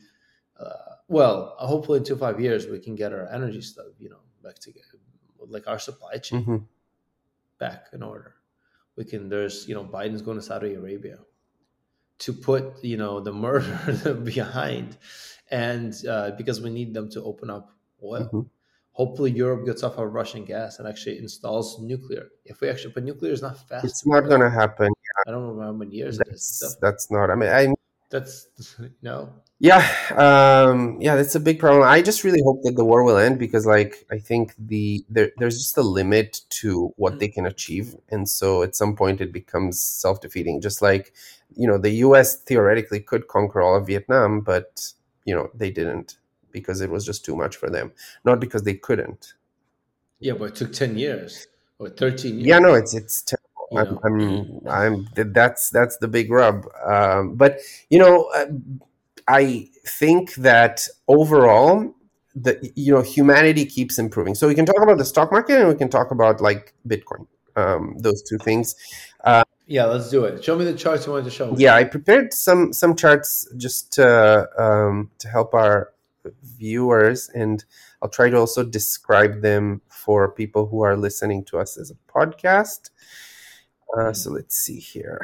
uh, 0.61 0.95
well. 1.09 1.55
Hopefully, 1.59 1.99
in 1.99 2.05
two 2.05 2.17
five 2.17 2.41
years, 2.41 2.67
we 2.67 2.79
can 2.79 2.95
get 2.95 3.13
our 3.13 3.29
energy 3.33 3.63
stuff, 3.63 3.87
you 3.99 4.11
know, 4.11 4.21
back 4.43 4.59
together, 4.59 4.99
like 5.49 5.67
our 5.67 5.79
supply 5.79 6.19
chain 6.19 6.43
mm-hmm. 6.43 6.57
back 7.59 7.87
in 7.93 8.03
order. 8.03 8.35
We 8.97 9.05
can. 9.05 9.29
There's 9.29 9.69
you 9.69 9.75
know, 9.75 9.85
Biden's 9.85 10.23
going 10.23 10.39
to 10.39 10.43
Saudi 10.43 10.75
Arabia 10.75 11.19
to 12.19 12.33
put 12.33 12.83
you 12.83 12.97
know 12.97 13.21
the 13.21 13.33
murder 13.33 14.15
behind 14.25 14.97
and 15.51 15.95
uh, 16.09 16.31
because 16.33 16.61
we 16.61 16.71
need 16.71 16.95
them 16.95 17.11
to 17.11 17.23
open 17.23 17.51
up 17.51 17.71
oil 18.03 18.25
mm-hmm. 18.25 18.41
hopefully 18.93 19.31
europe 19.31 19.67
gets 19.67 19.83
off 19.83 19.99
of 19.99 20.13
russian 20.13 20.45
gas 20.45 20.79
and 20.79 20.89
actually 20.89 21.19
installs 21.19 21.79
nuclear 21.81 22.29
if 22.45 22.61
we 22.61 22.69
actually 22.69 22.93
but 22.93 23.05
nuclear 23.05 23.33
is 23.33 23.43
not 23.43 23.57
fast 23.69 23.85
it's 23.85 24.07
not 24.07 24.23
going 24.29 24.41
to 24.41 24.51
happen 24.51 24.91
i 25.27 25.31
don't 25.31 25.57
know 25.57 25.63
how 25.63 25.73
many 25.73 25.95
years 25.95 26.19
that's, 26.19 26.77
that's 26.81 27.11
not 27.11 27.31
i 27.31 27.35
mean 27.35 27.51
i 27.51 27.73
that's 28.11 28.49
no? 29.03 29.33
Yeah 29.59 29.81
um 30.11 31.01
yeah 31.01 31.17
that's 31.17 31.35
a 31.35 31.41
big 31.41 31.59
problem. 31.59 31.83
I 31.83 32.03
just 32.03 32.25
really 32.25 32.43
hope 32.43 32.63
that 32.63 32.77
the 32.77 32.85
war 32.85 33.03
will 33.05 33.17
end 33.17 33.39
because 33.39 33.65
like 33.65 34.05
i 34.11 34.19
think 34.19 34.55
the 34.59 35.05
there, 35.09 35.31
there's 35.39 35.57
just 35.57 35.79
a 35.79 35.83
limit 35.83 36.43
to 36.61 36.93
what 36.97 37.13
mm-hmm. 37.13 37.19
they 37.21 37.29
can 37.29 37.47
achieve. 37.47 37.95
And 38.11 38.29
so 38.29 38.63
at 38.63 38.77
some 38.77 38.95
point 38.97 39.21
it 39.21 39.33
becomes 39.33 39.81
self-defeating. 39.81 40.61
Just 40.61 40.83
like 40.83 41.15
you 41.55 41.67
know 41.67 41.79
the 41.79 41.91
us 41.91 42.37
theoretically 42.37 43.01
could 43.01 43.29
conquer 43.29 43.63
all 43.63 43.77
of 43.77 43.87
vietnam 43.87 44.41
but 44.41 44.93
you 45.25 45.35
know 45.35 45.49
they 45.55 45.71
didn't 45.71 46.19
because 46.53 46.81
it 46.81 46.91
was 46.91 47.05
just 47.07 47.25
too 47.25 47.37
much 47.37 47.57
for 47.57 47.71
them. 47.71 47.93
Not 48.25 48.41
because 48.41 48.63
they 48.63 48.75
couldn't. 48.75 49.35
Yeah 50.21 50.35
but 50.35 50.51
it 50.51 50.55
took 50.57 50.73
10 50.73 50.99
years 50.99 51.47
or 51.79 51.89
13 51.89 52.35
years 52.35 52.47
yeah 52.47 52.59
no 52.59 52.75
it's 52.75 52.95
it's 52.95 53.25
I'm, 53.75 53.99
I'm, 54.05 54.61
I'm, 54.69 55.09
that's 55.15 55.71
that's 55.71 55.97
the 55.99 56.09
big 56.09 56.31
rub. 56.31 56.67
Um, 56.85 57.35
but 57.35 57.61
you 57.91 57.99
know, 57.99 58.31
uh, 58.35 58.47
I 59.29 59.69
think 59.85 60.35
that 60.37 60.87
overall, 61.09 61.95
the 62.35 62.73
you 62.77 62.95
know 62.95 63.03
humanity 63.03 63.65
keeps 63.65 63.99
improving. 63.99 64.35
So 64.35 64.47
we 64.47 64.55
can 64.55 64.67
talk 64.67 64.81
about 64.81 64.99
the 64.99 65.05
stock 65.05 65.33
market 65.33 65.59
and 65.61 65.69
we 65.69 65.75
can 65.75 65.89
talk 65.89 66.11
about 66.11 66.41
like 66.41 66.75
Bitcoin. 66.87 67.27
Um, 67.57 67.97
those 67.99 68.23
two 68.23 68.39
things. 68.39 68.77
Uh, 69.25 69.43
yeah, 69.67 69.87
let's 69.87 70.11
do 70.11 70.25
it. 70.25 70.45
Show 70.45 70.57
me 70.57 70.65
the 70.65 70.75
charts 70.75 71.07
you 71.07 71.13
wanted 71.13 71.25
to 71.25 71.31
show. 71.31 71.51
Me. 71.51 71.57
Yeah, 71.59 71.75
I 71.75 71.85
prepared 71.85 72.33
some 72.33 72.73
some 72.73 72.95
charts 72.95 73.49
just 73.57 73.93
to 73.95 74.49
um, 74.59 75.11
to 75.19 75.29
help 75.29 75.55
our 75.55 75.93
viewers, 76.43 77.29
and 77.31 77.65
I'll 78.01 78.09
try 78.09 78.31
to 78.31 78.37
also 78.37 78.63
describe 78.63 79.43
them 79.43 79.81
for 79.89 80.31
people 80.31 80.67
who 80.67 80.83
are 80.83 80.97
listening 80.97 81.45
to 81.47 81.59
us 81.59 81.77
as 81.77 81.91
a 81.91 81.97
podcast. 82.13 82.91
Uh, 83.97 84.13
so 84.13 84.31
let's 84.31 84.57
see 84.57 84.79
here. 84.79 85.21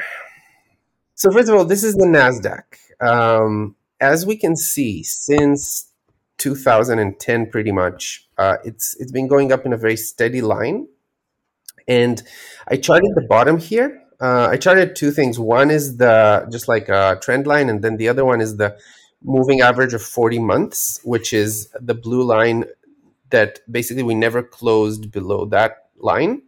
So 1.14 1.30
first 1.30 1.48
of 1.48 1.54
all, 1.54 1.64
this 1.64 1.84
is 1.84 1.94
the 1.94 2.06
Nasdaq. 2.06 2.64
Um, 3.00 3.76
as 4.00 4.26
we 4.26 4.36
can 4.36 4.56
see, 4.56 5.02
since 5.02 5.92
2010, 6.38 7.50
pretty 7.50 7.72
much, 7.72 8.28
uh, 8.38 8.56
it's 8.64 8.96
it's 8.98 9.12
been 9.12 9.28
going 9.28 9.52
up 9.52 9.64
in 9.64 9.72
a 9.72 9.76
very 9.76 9.96
steady 9.96 10.40
line. 10.40 10.88
And 11.86 12.22
I 12.68 12.76
charted 12.76 13.10
the 13.14 13.26
bottom 13.28 13.58
here. 13.58 14.02
Uh, 14.20 14.48
I 14.50 14.56
charted 14.56 14.94
two 14.94 15.10
things. 15.10 15.38
One 15.38 15.70
is 15.70 15.96
the 15.96 16.46
just 16.50 16.68
like 16.68 16.88
a 16.88 17.18
trend 17.20 17.46
line, 17.46 17.68
and 17.68 17.82
then 17.82 17.96
the 17.96 18.08
other 18.08 18.24
one 18.24 18.40
is 18.40 18.56
the 18.56 18.76
moving 19.22 19.60
average 19.60 19.94
of 19.94 20.02
40 20.02 20.38
months, 20.38 21.00
which 21.04 21.32
is 21.32 21.68
the 21.80 21.94
blue 21.94 22.22
line 22.22 22.64
that 23.30 23.60
basically 23.70 24.02
we 24.02 24.14
never 24.14 24.42
closed 24.42 25.10
below 25.10 25.44
that 25.46 25.88
line. 25.96 26.42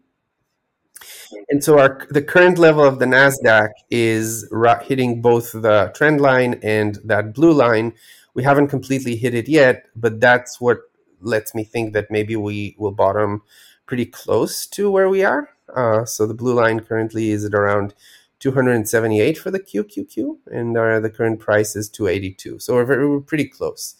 And 1.49 1.63
so 1.63 1.79
our 1.79 2.07
the 2.11 2.23
current 2.23 2.59
level 2.59 2.85
of 2.85 2.99
the 2.99 3.07
Nasdaq 3.07 3.71
is 3.91 4.49
hitting 4.83 5.21
both 5.21 5.53
the 5.53 5.93
trend 5.95 6.21
line 6.21 6.59
and 6.63 6.99
that 7.05 7.35
blue 7.35 7.53
line. 7.53 7.93
We 8.35 8.43
haven't 8.43 8.69
completely 8.69 9.17
hit 9.17 9.35
it 9.35 9.49
yet, 9.49 9.87
but 9.95 10.21
that's 10.21 10.61
what 10.61 10.79
lets 11.21 11.55
me 11.55 11.65
think 11.65 11.93
that 11.93 12.11
maybe 12.11 12.37
we 12.37 12.75
will 12.79 12.93
bottom 12.93 13.43
pretty 13.87 14.07
close 14.07 14.67
to 14.67 14.91
where 14.91 15.09
we 15.09 15.25
are. 15.25 15.51
Uh, 15.75 16.05
so 16.05 16.27
the 16.27 16.35
blue 16.35 16.55
line 16.55 16.81
currently 16.81 17.31
is 17.31 17.45
at 17.45 17.55
around 17.55 17.95
278 18.41 19.39
for 19.39 19.51
the 19.51 19.61
QQQ, 19.61 20.39
and 20.47 20.77
the 20.77 21.13
current 21.15 21.41
price 21.41 21.75
is 21.77 21.89
282. 21.89 22.59
So 22.59 22.75
we're, 22.75 22.85
very, 22.85 23.09
we're 23.09 23.21
pretty 23.21 23.49
close. 23.49 23.95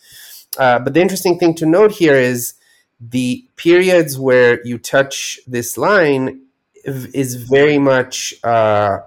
Uh, 0.59 0.79
but 0.79 0.95
the 0.95 1.01
interesting 1.01 1.39
thing 1.39 1.55
to 1.55 1.67
note 1.67 1.93
here 1.93 2.15
is 2.15 2.55
the 3.01 3.49
periods 3.57 4.19
where 4.19 4.65
you 4.67 4.79
touch 4.79 5.41
this 5.47 5.77
line 5.77 6.43
is 6.85 7.35
very 7.35 7.79
much 7.79 8.35
uh, 8.45 8.99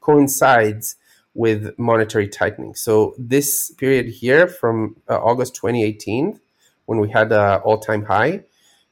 coincides 0.00 0.96
with 1.34 1.76
monetary 1.78 2.28
tightening. 2.28 2.74
So 2.74 3.14
this 3.18 3.72
period 3.72 4.06
here 4.06 4.46
from 4.46 4.96
uh, 5.08 5.18
August 5.18 5.56
2018, 5.56 6.40
when 6.86 7.00
we 7.00 7.10
had 7.10 7.32
an 7.32 7.60
all-time 7.60 8.04
high, 8.04 8.44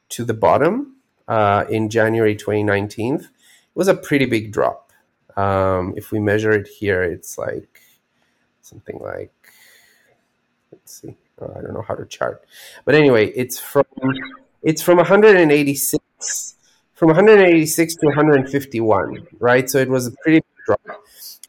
to 0.09 0.23
the 0.23 0.33
bottom 0.33 0.97
uh, 1.27 1.65
in 1.69 1.89
January 1.89 2.35
2019, 2.35 3.15
it 3.15 3.29
was 3.73 3.87
a 3.87 3.95
pretty 3.95 4.25
big 4.25 4.51
drop. 4.51 4.91
Um, 5.35 5.93
if 5.97 6.11
we 6.11 6.19
measure 6.19 6.51
it 6.51 6.67
here, 6.67 7.01
it's 7.01 7.37
like 7.37 7.81
something 8.61 8.99
like 8.99 9.33
let's 10.71 11.01
see. 11.01 11.15
Oh, 11.41 11.51
I 11.57 11.61
don't 11.61 11.73
know 11.73 11.81
how 11.81 11.95
to 11.95 12.05
chart, 12.05 12.45
but 12.85 12.93
anyway, 12.93 13.27
it's 13.29 13.57
from 13.57 13.85
it's 14.61 14.83
from 14.83 14.97
186 14.97 16.55
from 17.03 17.09
186 17.09 17.95
to 17.95 18.05
151, 18.07 19.27
right? 19.39 19.69
So 19.69 19.77
it 19.77 19.89
was 19.89 20.07
a 20.07 20.11
pretty 20.23 20.37
big 20.37 20.65
drop. 20.65 20.79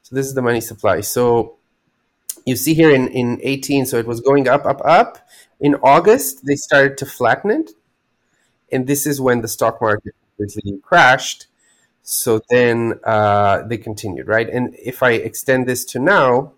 So 0.03 0.17
this 0.17 0.27
is 0.27 0.35
the 0.35 0.43
money 0.43 0.61
supply. 0.61 1.01
So 1.01 1.55
you 2.45 2.57
see 2.57 2.75
here 2.75 2.91
in, 2.91 3.07
in 3.07 3.39
18, 3.41 3.87
so 3.87 3.97
it 3.99 4.07
was 4.07 4.21
going 4.21 4.49
up, 4.49 4.67
up, 4.67 4.81
up. 4.85 5.19
In 5.61 5.77
August, 5.77 6.45
they 6.45 6.57
started 6.57 6.99
to 6.99 7.07
flatten 7.07 7.53
it. 7.53 7.71
And 8.73 8.89
this 8.89 9.07
is 9.07 9.21
when 9.21 9.43
the 9.43 9.49
stock 9.49 9.81
market 9.81 10.17
completely 10.37 10.81
crashed. 10.83 11.47
So 12.03 12.41
then 12.51 12.99
uh, 13.05 13.63
they 13.63 13.79
continued, 13.79 14.27
right? 14.27 14.51
And 14.51 14.75
if 14.75 15.05
I 15.05 15.13
extend 15.13 15.69
this 15.69 15.85
to 15.85 16.01
now, 16.01 16.55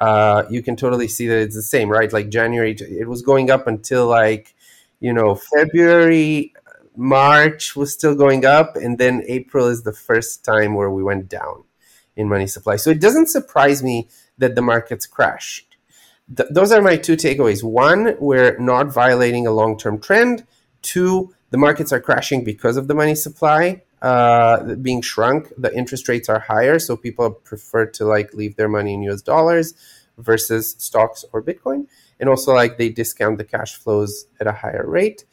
uh, 0.00 0.44
you 0.48 0.62
can 0.62 0.74
totally 0.74 1.08
see 1.08 1.26
that 1.26 1.38
it's 1.38 1.54
the 1.54 1.60
same, 1.60 1.90
right? 1.90 2.10
Like 2.10 2.30
January, 2.30 2.72
it 2.72 3.08
was 3.08 3.20
going 3.20 3.50
up 3.50 3.66
until 3.66 4.06
like, 4.06 4.54
you 5.00 5.12
know, 5.12 5.34
February, 5.34 6.54
March 6.98 7.76
was 7.76 7.92
still 7.92 8.16
going 8.16 8.44
up, 8.44 8.74
and 8.74 8.98
then 8.98 9.22
April 9.28 9.68
is 9.68 9.84
the 9.84 9.92
first 9.92 10.44
time 10.44 10.74
where 10.74 10.90
we 10.90 11.00
went 11.00 11.28
down 11.28 11.62
in 12.16 12.28
money 12.28 12.48
supply. 12.48 12.74
So 12.74 12.90
it 12.90 13.00
doesn't 13.00 13.28
surprise 13.28 13.84
me 13.84 14.08
that 14.36 14.56
the 14.56 14.62
markets 14.62 15.06
crashed. 15.06 15.76
Th- 16.36 16.48
those 16.50 16.72
are 16.72 16.82
my 16.82 16.96
two 16.96 17.16
takeaways. 17.16 17.62
One, 17.62 18.16
we're 18.18 18.58
not 18.58 18.92
violating 18.92 19.46
a 19.46 19.52
long 19.52 19.78
term 19.78 20.00
trend. 20.00 20.44
Two, 20.82 21.32
the 21.50 21.56
markets 21.56 21.92
are 21.92 22.00
crashing 22.00 22.42
because 22.42 22.76
of 22.76 22.88
the 22.88 22.94
money 22.94 23.14
supply 23.14 23.82
uh, 24.02 24.74
being 24.74 25.00
shrunk. 25.00 25.52
The 25.56 25.72
interest 25.72 26.08
rates 26.08 26.28
are 26.28 26.40
higher, 26.40 26.80
so 26.80 26.96
people 26.96 27.30
prefer 27.30 27.86
to 27.86 28.06
like 28.06 28.34
leave 28.34 28.56
their 28.56 28.68
money 28.68 28.94
in 28.94 29.02
US 29.02 29.22
dollars 29.22 29.74
versus 30.18 30.74
stocks 30.78 31.24
or 31.32 31.44
Bitcoin. 31.44 31.86
And 32.18 32.28
also, 32.28 32.52
like 32.54 32.76
they 32.76 32.88
discount 32.88 33.38
the 33.38 33.44
cash 33.44 33.76
flows 33.76 34.26
at 34.40 34.48
a 34.48 34.52
higher 34.52 34.84
rate. 34.84 35.24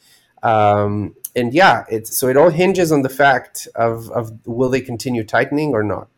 Um, 0.42 1.14
and 1.34 1.52
yeah, 1.52 1.84
it's 1.90 2.16
so 2.16 2.28
it 2.28 2.36
all 2.36 2.50
hinges 2.50 2.92
on 2.92 3.02
the 3.02 3.08
fact 3.08 3.68
of 3.74 4.10
of 4.10 4.32
will 4.46 4.70
they 4.70 4.80
continue 4.80 5.24
tightening 5.24 5.72
or 5.74 5.82
not. 5.82 6.08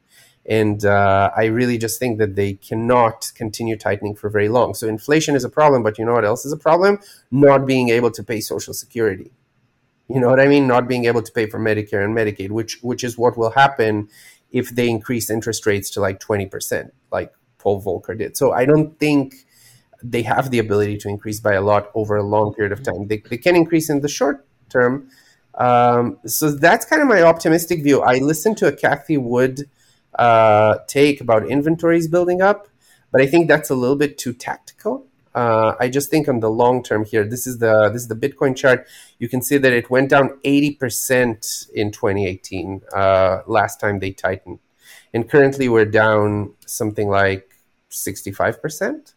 And 0.47 0.83
uh, 0.85 1.31
I 1.37 1.45
really 1.45 1.77
just 1.77 1.99
think 1.99 2.19
that 2.19 2.35
they 2.35 2.55
cannot 2.55 3.33
continue 3.35 3.77
tightening 3.77 4.17
for 4.17 4.31
very 4.31 4.49
long. 4.49 4.73
So 4.73 4.89
inflation 4.89 5.37
is 5.37 5.45
a 5.45 5.51
problem, 5.51 5.83
but 5.83 5.99
you 5.99 6.07
know 6.07 6.15
what 6.15 6.25
else 6.25 6.47
is 6.47 6.53
a 6.53 6.57
problem? 6.57 7.01
Not 7.31 7.67
being 7.67 7.91
able 7.91 8.11
to 8.13 8.23
pay 8.25 8.41
Social 8.41 8.73
Security. 8.73 9.31
You 10.09 10.21
know 10.21 10.29
what 10.29 10.41
I 10.41 10.49
mean? 10.49 10.67
Not 10.67 10.89
being 10.89 11.05
able 11.05 11.21
to 11.21 11.31
pay 11.33 11.47
for 11.47 11.61
Medicare 11.61 12.03
and 12.03 12.17
Medicaid, 12.17 12.51
which 12.51 12.79
which 12.81 13.05
is 13.05 13.19
what 13.19 13.37
will 13.37 13.51
happen 13.51 14.09
if 14.51 14.71
they 14.71 14.89
increase 14.89 15.29
interest 15.29 15.67
rates 15.67 15.91
to 15.91 16.01
like 16.01 16.19
twenty 16.19 16.47
percent, 16.47 16.95
like 17.13 17.35
Paul 17.59 17.83
Volcker 17.83 18.17
did. 18.17 18.37
So 18.37 18.53
I 18.53 18.65
don't 18.65 18.99
think 18.99 19.35
they 20.03 20.23
have 20.23 20.51
the 20.51 20.59
ability 20.59 20.97
to 20.99 21.09
increase 21.09 21.41
by 21.41 21.55
a 21.55 21.61
lot 21.61 21.91
over 21.95 22.17
a 22.17 22.23
long 22.23 22.55
period 22.55 22.73
of 22.73 22.83
time. 22.83 23.09
They, 23.09 23.19
they 23.19 23.39
can 23.39 23.57
increase 23.57 23.91
in 23.91 24.01
the 24.01 24.09
short 24.09 24.47
term. 24.69 25.11
Um, 25.55 26.19
so 26.25 26.53
that's 26.53 26.85
kind 26.85 27.03
of 27.03 27.09
my 27.09 27.23
optimistic 27.23 27.83
view. 27.83 28.01
I 28.03 28.19
listened 28.19 28.57
to 28.59 28.69
a 28.69 28.73
Cathie 28.73 29.19
Wood 29.19 29.69
uh, 30.15 30.79
take 30.87 31.21
about 31.21 31.49
inventories 31.49 32.09
building 32.09 32.41
up, 32.41 32.69
but 33.11 33.21
I 33.21 33.27
think 33.27 33.49
that's 33.49 33.71
a 33.71 33.75
little 33.75 33.97
bit 33.97 34.19
too 34.19 34.33
tactical. 34.33 35.07
Uh, 35.35 35.77
I 35.79 35.89
just 35.89 36.11
think 36.11 36.29
on 36.29 36.41
the 36.41 36.51
long 36.51 36.83
term 36.83 37.05
here, 37.05 37.25
this 37.25 37.47
is 37.47 37.59
the 37.59 37.91
this 37.91 38.03
is 38.03 38.09
the 38.09 38.17
Bitcoin 38.17 38.57
chart. 38.57 38.87
You 39.19 39.29
can 39.29 39.43
see 39.43 39.59
that 39.59 39.73
it 39.73 39.91
went 39.91 40.11
down 40.11 40.39
eighty 40.43 40.73
percent 40.75 41.67
in 41.75 41.93
2018. 41.93 42.83
Uh, 42.93 43.43
last 43.47 43.79
time 43.79 44.01
they 44.01 44.11
tightened, 44.11 44.59
and 45.13 45.29
currently 45.29 45.69
we're 45.69 45.85
down 45.85 46.55
something 46.67 47.09
like 47.09 47.55
sixty 47.89 48.33
five 48.33 48.61
percent. 48.61 49.15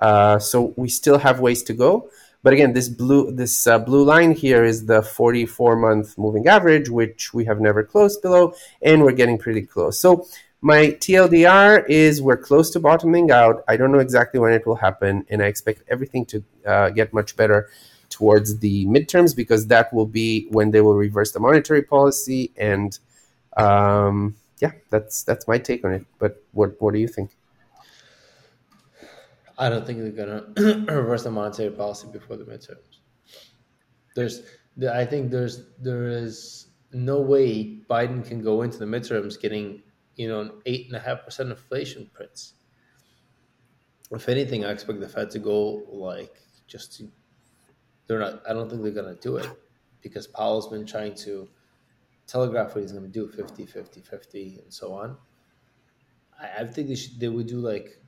Uh, 0.00 0.38
so 0.38 0.74
we 0.76 0.88
still 0.88 1.18
have 1.18 1.40
ways 1.40 1.62
to 1.64 1.72
go. 1.72 2.10
But 2.42 2.52
again, 2.52 2.74
this 2.74 2.90
blue 2.90 3.32
this 3.32 3.66
uh, 3.66 3.78
blue 3.78 4.04
line 4.04 4.32
here 4.32 4.64
is 4.64 4.84
the 4.84 5.02
44 5.02 5.76
month 5.76 6.18
moving 6.18 6.46
average, 6.46 6.90
which 6.90 7.32
we 7.32 7.46
have 7.46 7.58
never 7.58 7.82
closed 7.82 8.20
below, 8.20 8.54
and 8.82 9.02
we're 9.02 9.12
getting 9.12 9.38
pretty 9.38 9.62
close. 9.62 9.98
So 9.98 10.26
my 10.60 10.88
TLDR 11.00 11.88
is 11.88 12.20
we're 12.20 12.36
close 12.36 12.70
to 12.72 12.80
bottoming 12.80 13.30
out. 13.30 13.64
I 13.66 13.76
don't 13.78 13.92
know 13.92 13.98
exactly 13.98 14.40
when 14.40 14.52
it 14.52 14.66
will 14.66 14.76
happen, 14.76 15.24
and 15.30 15.42
I 15.42 15.46
expect 15.46 15.84
everything 15.88 16.26
to 16.26 16.44
uh, 16.66 16.90
get 16.90 17.14
much 17.14 17.34
better 17.34 17.70
towards 18.10 18.58
the 18.58 18.86
midterms 18.86 19.34
because 19.34 19.66
that 19.68 19.92
will 19.92 20.06
be 20.06 20.46
when 20.50 20.70
they 20.70 20.80
will 20.80 20.96
reverse 20.96 21.32
the 21.32 21.40
monetary 21.40 21.82
policy. 21.82 22.52
And 22.56 22.98
um, 23.56 24.36
yeah, 24.58 24.72
that's 24.90 25.22
that's 25.22 25.48
my 25.48 25.58
take 25.58 25.84
on 25.84 25.92
it. 25.92 26.04
But 26.18 26.42
what 26.52 26.80
what 26.80 26.92
do 26.92 27.00
you 27.00 27.08
think? 27.08 27.36
I 29.58 29.68
don't 29.68 29.86
think 29.86 29.98
they're 30.00 30.26
gonna 30.26 30.44
reverse 30.92 31.24
the 31.24 31.30
monetary 31.30 31.70
policy 31.70 32.08
before 32.12 32.36
the 32.36 32.44
midterms. 32.44 33.00
There's, 34.14 34.42
I 34.92 35.04
think 35.04 35.30
there's 35.30 35.66
there 35.80 36.08
is 36.08 36.68
no 36.92 37.20
way 37.20 37.80
Biden 37.88 38.26
can 38.26 38.42
go 38.42 38.62
into 38.62 38.78
the 38.78 38.84
midterms 38.84 39.40
getting 39.40 39.82
you 40.16 40.28
know 40.28 40.40
an 40.40 40.52
eight 40.66 40.86
and 40.86 40.96
a 40.96 41.00
half 41.00 41.24
percent 41.24 41.50
inflation 41.50 42.10
prints. 42.12 42.54
If 44.10 44.28
anything, 44.28 44.64
I 44.64 44.70
expect 44.70 45.00
the 45.00 45.08
Fed 45.08 45.30
to 45.30 45.38
go 45.38 45.82
like 45.88 46.36
just 46.66 46.96
to. 46.98 47.08
They're 48.06 48.18
not. 48.18 48.42
I 48.48 48.52
don't 48.52 48.68
think 48.68 48.82
they're 48.82 48.92
gonna 48.92 49.16
do 49.16 49.36
it 49.36 49.48
because 50.02 50.26
Powell's 50.26 50.68
been 50.68 50.84
trying 50.84 51.14
to 51.14 51.48
telegraph 52.26 52.74
what 52.74 52.82
he's 52.82 52.92
going 52.92 53.04
to 53.04 53.10
do 53.10 53.28
50 53.28 53.66
50 53.66 54.00
50 54.00 54.60
and 54.62 54.72
so 54.72 54.92
on 54.94 55.16
I, 56.40 56.62
I 56.62 56.64
think 56.66 56.88
they 56.88 56.94
should 56.94 57.20
they 57.20 57.28
would 57.28 57.46
do 57.46 57.58
like 57.58 57.98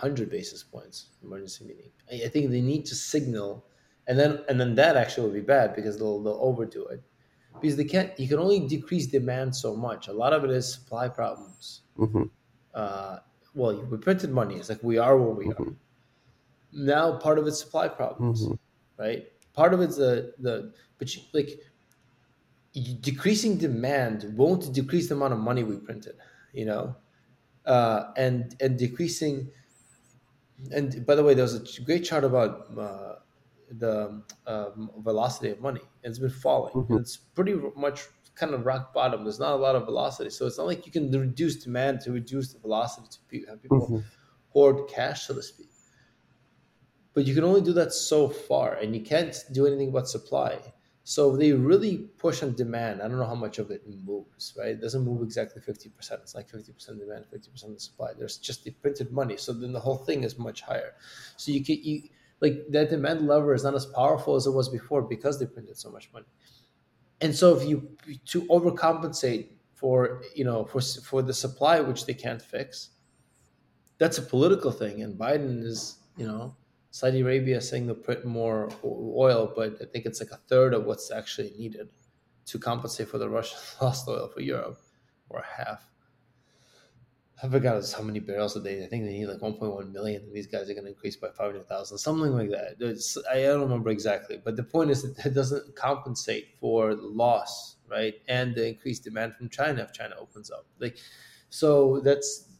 100 0.00 0.30
basis 0.30 0.62
points 0.62 1.06
emergency 1.22 1.64
meeting. 1.64 1.90
I 2.12 2.28
think 2.28 2.50
they 2.50 2.60
need 2.60 2.86
to 2.86 2.94
signal, 2.94 3.66
and 4.06 4.18
then 4.18 4.40
and 4.48 4.60
then 4.60 4.74
that 4.76 4.96
actually 4.96 5.26
will 5.26 5.34
be 5.34 5.40
bad 5.40 5.74
because 5.74 5.98
they'll 5.98 6.22
they'll 6.22 6.38
overdo 6.40 6.86
it 6.86 7.02
because 7.60 7.76
they 7.76 7.84
can't. 7.84 8.18
You 8.18 8.28
can 8.28 8.38
only 8.38 8.60
decrease 8.60 9.06
demand 9.06 9.54
so 9.54 9.74
much. 9.74 10.08
A 10.08 10.12
lot 10.12 10.32
of 10.32 10.44
it 10.44 10.50
is 10.50 10.72
supply 10.72 11.08
problems. 11.08 11.82
Mm-hmm. 11.98 12.24
Uh, 12.74 13.18
well, 13.54 13.82
we 13.90 13.96
printed 13.96 14.30
money. 14.30 14.56
It's 14.56 14.68
like 14.68 14.82
we 14.82 14.98
are 14.98 15.16
where 15.16 15.30
we 15.30 15.46
mm-hmm. 15.46 15.62
are. 15.62 15.76
Now, 16.72 17.16
part 17.16 17.38
of 17.38 17.46
it's 17.46 17.60
supply 17.60 17.88
problems, 17.88 18.44
mm-hmm. 18.44 19.02
right? 19.02 19.26
Part 19.54 19.72
of 19.72 19.80
it's 19.80 19.96
the 19.96 20.34
the 20.38 20.72
but 20.98 21.14
you, 21.14 21.22
like 21.32 21.60
decreasing 23.00 23.56
demand 23.56 24.34
won't 24.36 24.72
decrease 24.74 25.08
the 25.08 25.14
amount 25.14 25.32
of 25.32 25.38
money 25.38 25.64
we 25.64 25.76
printed. 25.76 26.16
You 26.52 26.66
know, 26.66 26.96
uh, 27.64 28.12
and 28.16 28.54
and 28.60 28.78
decreasing 28.78 29.48
and 30.72 31.04
by 31.06 31.14
the 31.14 31.22
way, 31.22 31.34
there 31.34 31.44
was 31.44 31.78
a 31.78 31.82
great 31.82 32.04
chart 32.04 32.24
about 32.24 32.66
uh, 32.78 33.16
the 33.70 34.22
uh, 34.46 34.70
velocity 34.98 35.50
of 35.50 35.60
money. 35.60 35.80
It's 36.02 36.18
been 36.18 36.30
falling. 36.30 36.74
Mm-hmm. 36.74 36.96
It's 36.96 37.16
pretty 37.16 37.58
much 37.76 38.02
kind 38.34 38.54
of 38.54 38.64
rock 38.64 38.92
bottom. 38.94 39.24
There's 39.24 39.40
not 39.40 39.52
a 39.52 39.56
lot 39.56 39.74
of 39.74 39.84
velocity, 39.84 40.30
so 40.30 40.46
it's 40.46 40.58
not 40.58 40.66
like 40.66 40.86
you 40.86 40.92
can 40.92 41.10
reduce 41.10 41.56
demand 41.56 42.00
to 42.02 42.12
reduce 42.12 42.52
the 42.52 42.58
velocity 42.58 43.08
to 43.30 43.46
have 43.50 43.62
people 43.62 43.86
mm-hmm. 43.86 43.98
hoard 44.50 44.88
cash, 44.88 45.26
so 45.26 45.34
to 45.34 45.42
speak. 45.42 45.70
But 47.14 47.26
you 47.26 47.34
can 47.34 47.44
only 47.44 47.62
do 47.62 47.72
that 47.74 47.92
so 47.92 48.28
far, 48.28 48.74
and 48.74 48.94
you 48.94 49.02
can't 49.02 49.36
do 49.52 49.66
anything 49.66 49.90
but 49.90 50.08
supply. 50.08 50.60
So 51.08 51.36
they 51.36 51.52
really 51.52 51.98
push 52.18 52.42
on 52.42 52.54
demand. 52.54 53.00
I 53.00 53.06
don't 53.06 53.18
know 53.18 53.26
how 53.26 53.36
much 53.36 53.60
of 53.60 53.70
it 53.70 53.84
moves, 54.04 54.52
right? 54.58 54.70
It 54.70 54.80
doesn't 54.80 55.04
move 55.04 55.22
exactly 55.22 55.62
50%. 55.62 56.20
It's 56.20 56.34
like 56.34 56.50
50% 56.50 56.98
demand, 56.98 57.26
50% 57.32 57.74
the 57.74 57.78
supply. 57.78 58.12
There's 58.12 58.38
just 58.38 58.64
the 58.64 58.72
printed 58.72 59.12
money. 59.12 59.36
So 59.36 59.52
then 59.52 59.72
the 59.72 59.78
whole 59.78 59.98
thing 59.98 60.24
is 60.24 60.36
much 60.36 60.62
higher. 60.62 60.94
So 61.36 61.52
you 61.52 61.64
can 61.64 61.76
you 61.80 62.08
like 62.40 62.66
that 62.70 62.90
demand 62.90 63.28
lever 63.28 63.54
is 63.54 63.62
not 63.62 63.76
as 63.76 63.86
powerful 63.86 64.34
as 64.34 64.48
it 64.48 64.50
was 64.50 64.68
before 64.68 65.00
because 65.00 65.38
they 65.38 65.46
printed 65.46 65.78
so 65.78 65.92
much 65.92 66.12
money. 66.12 66.26
And 67.20 67.32
so 67.32 67.56
if 67.56 67.68
you 67.68 67.96
to 68.26 68.42
overcompensate 68.46 69.50
for 69.74 70.22
you 70.34 70.44
know 70.44 70.64
for 70.64 70.80
for 70.80 71.22
the 71.22 71.34
supply 71.34 71.78
which 71.78 72.06
they 72.06 72.14
can't 72.14 72.42
fix, 72.42 72.90
that's 73.98 74.18
a 74.18 74.22
political 74.22 74.72
thing. 74.72 75.02
And 75.02 75.16
Biden 75.16 75.62
is, 75.64 76.00
you 76.16 76.26
know, 76.26 76.56
Saudi 76.96 77.20
Arabia 77.20 77.58
is 77.58 77.68
saying 77.68 77.86
they'll 77.86 77.94
put 77.94 78.24
more 78.24 78.70
oil, 78.82 79.52
but 79.54 79.76
I 79.82 79.84
think 79.84 80.06
it's 80.06 80.18
like 80.18 80.30
a 80.30 80.40
third 80.48 80.72
of 80.72 80.86
what's 80.86 81.10
actually 81.10 81.52
needed 81.58 81.90
to 82.46 82.58
compensate 82.58 83.08
for 83.08 83.18
the 83.18 83.28
Russian 83.28 83.58
lost 83.82 84.08
oil 84.08 84.28
for 84.28 84.40
Europe, 84.40 84.80
or 85.28 85.44
half. 85.58 85.86
I 87.42 87.48
forgot 87.48 87.84
how 87.94 88.02
many 88.02 88.20
barrels 88.20 88.56
a 88.56 88.62
day. 88.62 88.82
I 88.82 88.86
think 88.86 89.04
they 89.04 89.12
need 89.12 89.26
like 89.26 89.40
1.1 89.40 89.92
million, 89.92 90.22
and 90.22 90.34
these 90.34 90.46
guys 90.46 90.70
are 90.70 90.72
going 90.72 90.86
to 90.86 90.90
increase 90.92 91.16
by 91.16 91.28
500,000, 91.28 91.98
something 91.98 92.32
like 92.32 92.48
that. 92.48 92.76
It's, 92.80 93.18
I 93.30 93.42
don't 93.42 93.60
remember 93.60 93.90
exactly, 93.90 94.40
but 94.42 94.56
the 94.56 94.62
point 94.62 94.90
is 94.90 95.02
that 95.02 95.26
it 95.26 95.34
doesn't 95.34 95.76
compensate 95.76 96.54
for 96.58 96.94
the 96.94 97.06
loss, 97.06 97.76
right? 97.90 98.14
And 98.26 98.54
the 98.54 98.68
increased 98.68 99.04
demand 99.04 99.34
from 99.34 99.50
China 99.50 99.82
if 99.82 99.92
China 99.92 100.14
opens 100.18 100.50
up. 100.50 100.64
Like, 100.80 100.96
so 101.50 102.00
that's 102.00 102.55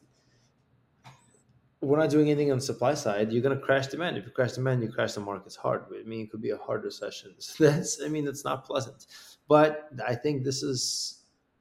we're 1.87 1.99
not 1.99 2.11
doing 2.11 2.28
anything 2.31 2.50
on 2.50 2.59
the 2.59 2.64
supply 2.64 2.95
side, 2.95 3.33
you're 3.33 3.43
going 3.43 3.57
to 3.57 3.64
crash 3.64 3.87
demand. 3.87 4.16
If 4.16 4.25
you 4.25 4.33
crash 4.33 4.52
demand, 4.52 4.83
you 4.83 4.88
crash 4.88 5.12
the 5.12 5.21
markets 5.21 5.55
hard. 5.55 5.85
I 5.99 6.02
mean, 6.02 6.23
it 6.23 6.31
could 6.31 6.43
be 6.43 6.50
a 6.50 6.57
hard 6.59 6.83
recession. 6.83 7.35
So 7.38 7.64
that's, 7.71 8.02
I 8.05 8.09
mean, 8.09 8.25
that's 8.25 8.45
not 8.45 8.66
pleasant. 8.66 9.07
But 9.49 9.88
I 10.05 10.16
think 10.16 10.43
this 10.45 10.62
is 10.64 11.21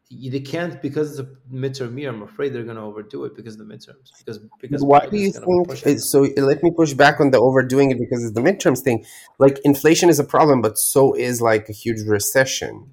they 0.10 0.40
can't 0.40 0.82
because 0.82 1.20
it's 1.20 1.28
a 1.28 1.54
midterm 1.54 2.00
year. 2.00 2.10
I'm 2.10 2.24
afraid 2.24 2.54
they're 2.54 2.64
going 2.64 2.78
to 2.78 2.82
overdo 2.82 3.26
it 3.26 3.36
because 3.36 3.60
of 3.60 3.68
the 3.68 3.74
midterms. 3.74 4.10
Because 4.18 4.40
because 4.60 4.84
why 4.84 5.02
Biden's 5.02 5.12
do 5.12 5.18
you 5.18 5.66
think? 5.76 6.00
So 6.00 6.22
let 6.38 6.64
me 6.64 6.72
push 6.76 6.94
back 6.94 7.20
on 7.20 7.30
the 7.30 7.40
overdoing 7.40 7.92
it 7.92 8.00
because 8.00 8.24
it's 8.24 8.34
the 8.34 8.42
midterms 8.42 8.80
thing. 8.80 9.06
Like 9.38 9.60
inflation 9.64 10.10
is 10.10 10.20
a 10.20 10.24
problem, 10.24 10.62
but 10.62 10.80
so 10.80 11.16
is 11.16 11.42
like 11.42 11.70
a 11.70 11.74
huge 11.74 12.02
recession 12.08 12.90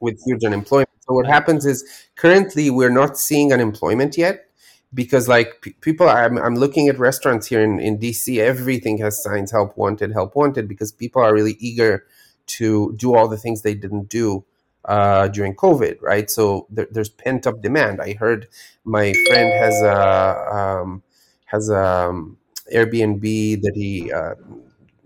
with 0.00 0.20
huge 0.26 0.44
unemployment. 0.44 0.90
So 1.06 1.14
what 1.14 1.26
happens 1.26 1.64
is 1.64 1.84
currently 2.16 2.68
we're 2.70 2.90
not 2.90 3.16
seeing 3.16 3.52
unemployment 3.52 4.18
yet 4.18 4.49
because 4.92 5.28
like 5.28 5.60
p- 5.62 5.76
people 5.80 6.08
I'm, 6.08 6.38
I'm 6.38 6.56
looking 6.56 6.88
at 6.88 6.98
restaurants 6.98 7.46
here 7.46 7.60
in, 7.62 7.78
in 7.80 7.98
dc 7.98 8.38
everything 8.38 8.98
has 8.98 9.22
signs 9.22 9.52
help 9.52 9.76
wanted 9.76 10.12
help 10.12 10.34
wanted 10.34 10.68
because 10.68 10.92
people 10.92 11.22
are 11.22 11.32
really 11.32 11.56
eager 11.60 12.06
to 12.46 12.92
do 12.96 13.14
all 13.14 13.28
the 13.28 13.36
things 13.36 13.62
they 13.62 13.74
didn't 13.74 14.08
do 14.08 14.44
uh, 14.84 15.28
during 15.28 15.54
covid 15.54 16.00
right? 16.00 16.30
So 16.30 16.66
there, 16.70 16.88
there's 16.90 17.10
pent 17.10 17.46
up 17.46 17.62
demand. 17.62 18.00
I 18.00 18.14
heard 18.14 18.48
my 18.84 19.12
friend 19.28 19.52
has 19.52 19.82
a 19.82 20.56
um, 20.56 21.02
has 21.46 21.68
a 21.68 21.84
um, 21.84 22.38
airbnb 22.72 23.62
that 23.62 23.72
he 23.74 24.12
uh, 24.12 24.34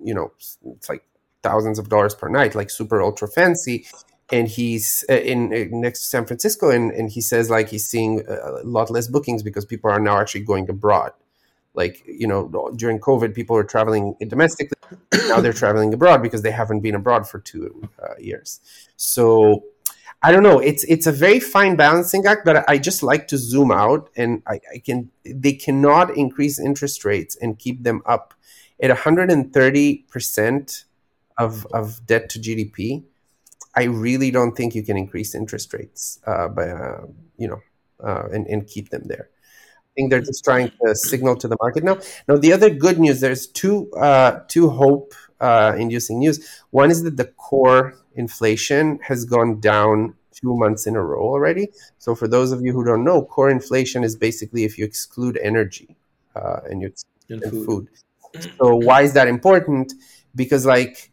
you 0.02 0.14
know 0.14 0.32
it's 0.38 0.88
like 0.88 1.04
thousands 1.42 1.78
of 1.78 1.88
dollars 1.88 2.14
per 2.14 2.28
night 2.28 2.54
like 2.54 2.70
super 2.70 3.02
ultra 3.02 3.28
fancy 3.28 3.86
and 4.32 4.48
he's 4.48 5.04
uh, 5.10 5.14
in, 5.14 5.52
in, 5.52 5.74
uh, 5.74 5.76
next 5.76 6.00
to 6.00 6.06
San 6.06 6.24
Francisco, 6.26 6.70
and, 6.70 6.90
and 6.92 7.10
he 7.10 7.20
says 7.20 7.50
like 7.50 7.68
he's 7.68 7.86
seeing 7.86 8.24
a 8.26 8.62
lot 8.64 8.90
less 8.90 9.06
bookings 9.06 9.42
because 9.42 9.64
people 9.64 9.90
are 9.90 10.00
now 10.00 10.18
actually 10.18 10.42
going 10.42 10.68
abroad. 10.68 11.12
Like 11.74 12.02
you 12.06 12.26
know, 12.26 12.72
during 12.76 13.00
COVID, 13.00 13.34
people 13.34 13.56
were 13.56 13.64
traveling 13.64 14.14
domestically. 14.28 14.78
now 15.28 15.40
they're 15.40 15.52
traveling 15.52 15.92
abroad 15.92 16.22
because 16.22 16.42
they 16.42 16.52
haven't 16.52 16.80
been 16.80 16.94
abroad 16.94 17.28
for 17.28 17.40
two 17.40 17.88
uh, 18.02 18.16
years. 18.18 18.60
So 18.96 19.64
I 20.22 20.32
don't 20.32 20.42
know. 20.42 20.58
It's 20.58 20.84
it's 20.84 21.06
a 21.06 21.12
very 21.12 21.40
fine 21.40 21.76
balancing 21.76 22.24
act, 22.26 22.44
but 22.44 22.68
I 22.68 22.78
just 22.78 23.02
like 23.02 23.28
to 23.28 23.36
zoom 23.36 23.70
out, 23.70 24.08
and 24.16 24.42
I, 24.46 24.60
I 24.72 24.78
can. 24.78 25.10
They 25.24 25.52
cannot 25.52 26.16
increase 26.16 26.58
interest 26.58 27.04
rates 27.04 27.36
and 27.36 27.58
keep 27.58 27.82
them 27.82 28.02
up 28.06 28.34
at 28.80 28.88
130 28.88 29.96
percent 30.08 30.84
of 31.36 31.66
of 31.66 32.06
debt 32.06 32.30
to 32.30 32.38
GDP 32.38 33.02
I 33.76 33.84
really 33.84 34.30
don't 34.30 34.56
think 34.56 34.74
you 34.74 34.82
can 34.82 34.96
increase 34.96 35.34
interest 35.34 35.74
rates 35.74 36.20
uh, 36.26 36.48
by, 36.48 36.68
uh, 36.68 37.06
you 37.36 37.48
know, 37.48 37.60
uh, 38.02 38.28
and, 38.32 38.46
and 38.46 38.66
keep 38.66 38.90
them 38.90 39.02
there. 39.06 39.28
I 39.30 39.92
think 39.96 40.10
they're 40.10 40.20
just 40.20 40.44
trying 40.44 40.70
to 40.84 40.94
signal 40.94 41.36
to 41.36 41.48
the 41.48 41.56
market 41.60 41.84
now. 41.84 41.98
Now, 42.28 42.36
the 42.36 42.52
other 42.52 42.70
good 42.70 42.98
news, 42.98 43.20
there's 43.20 43.46
two, 43.46 43.90
uh, 43.92 44.40
two 44.48 44.68
hope 44.70 45.14
uh, 45.40 45.74
inducing 45.78 46.18
news. 46.18 46.48
One 46.70 46.90
is 46.90 47.02
that 47.04 47.16
the 47.16 47.26
core 47.26 47.94
inflation 48.14 48.98
has 49.02 49.24
gone 49.24 49.60
down 49.60 50.14
two 50.32 50.56
months 50.56 50.86
in 50.86 50.96
a 50.96 51.02
row 51.02 51.22
already. 51.22 51.68
So, 51.98 52.14
for 52.14 52.28
those 52.28 52.52
of 52.52 52.62
you 52.62 52.72
who 52.72 52.84
don't 52.84 53.04
know, 53.04 53.22
core 53.22 53.50
inflation 53.50 54.04
is 54.04 54.16
basically 54.16 54.64
if 54.64 54.78
you 54.78 54.84
exclude 54.84 55.38
energy 55.42 55.96
uh, 56.34 56.60
and 56.68 56.80
you 56.80 56.88
exclude 56.88 57.42
food. 57.50 57.88
food. 58.32 58.52
So, 58.58 58.76
why 58.76 59.02
is 59.02 59.12
that 59.12 59.28
important? 59.28 59.94
Because, 60.34 60.66
like, 60.66 61.12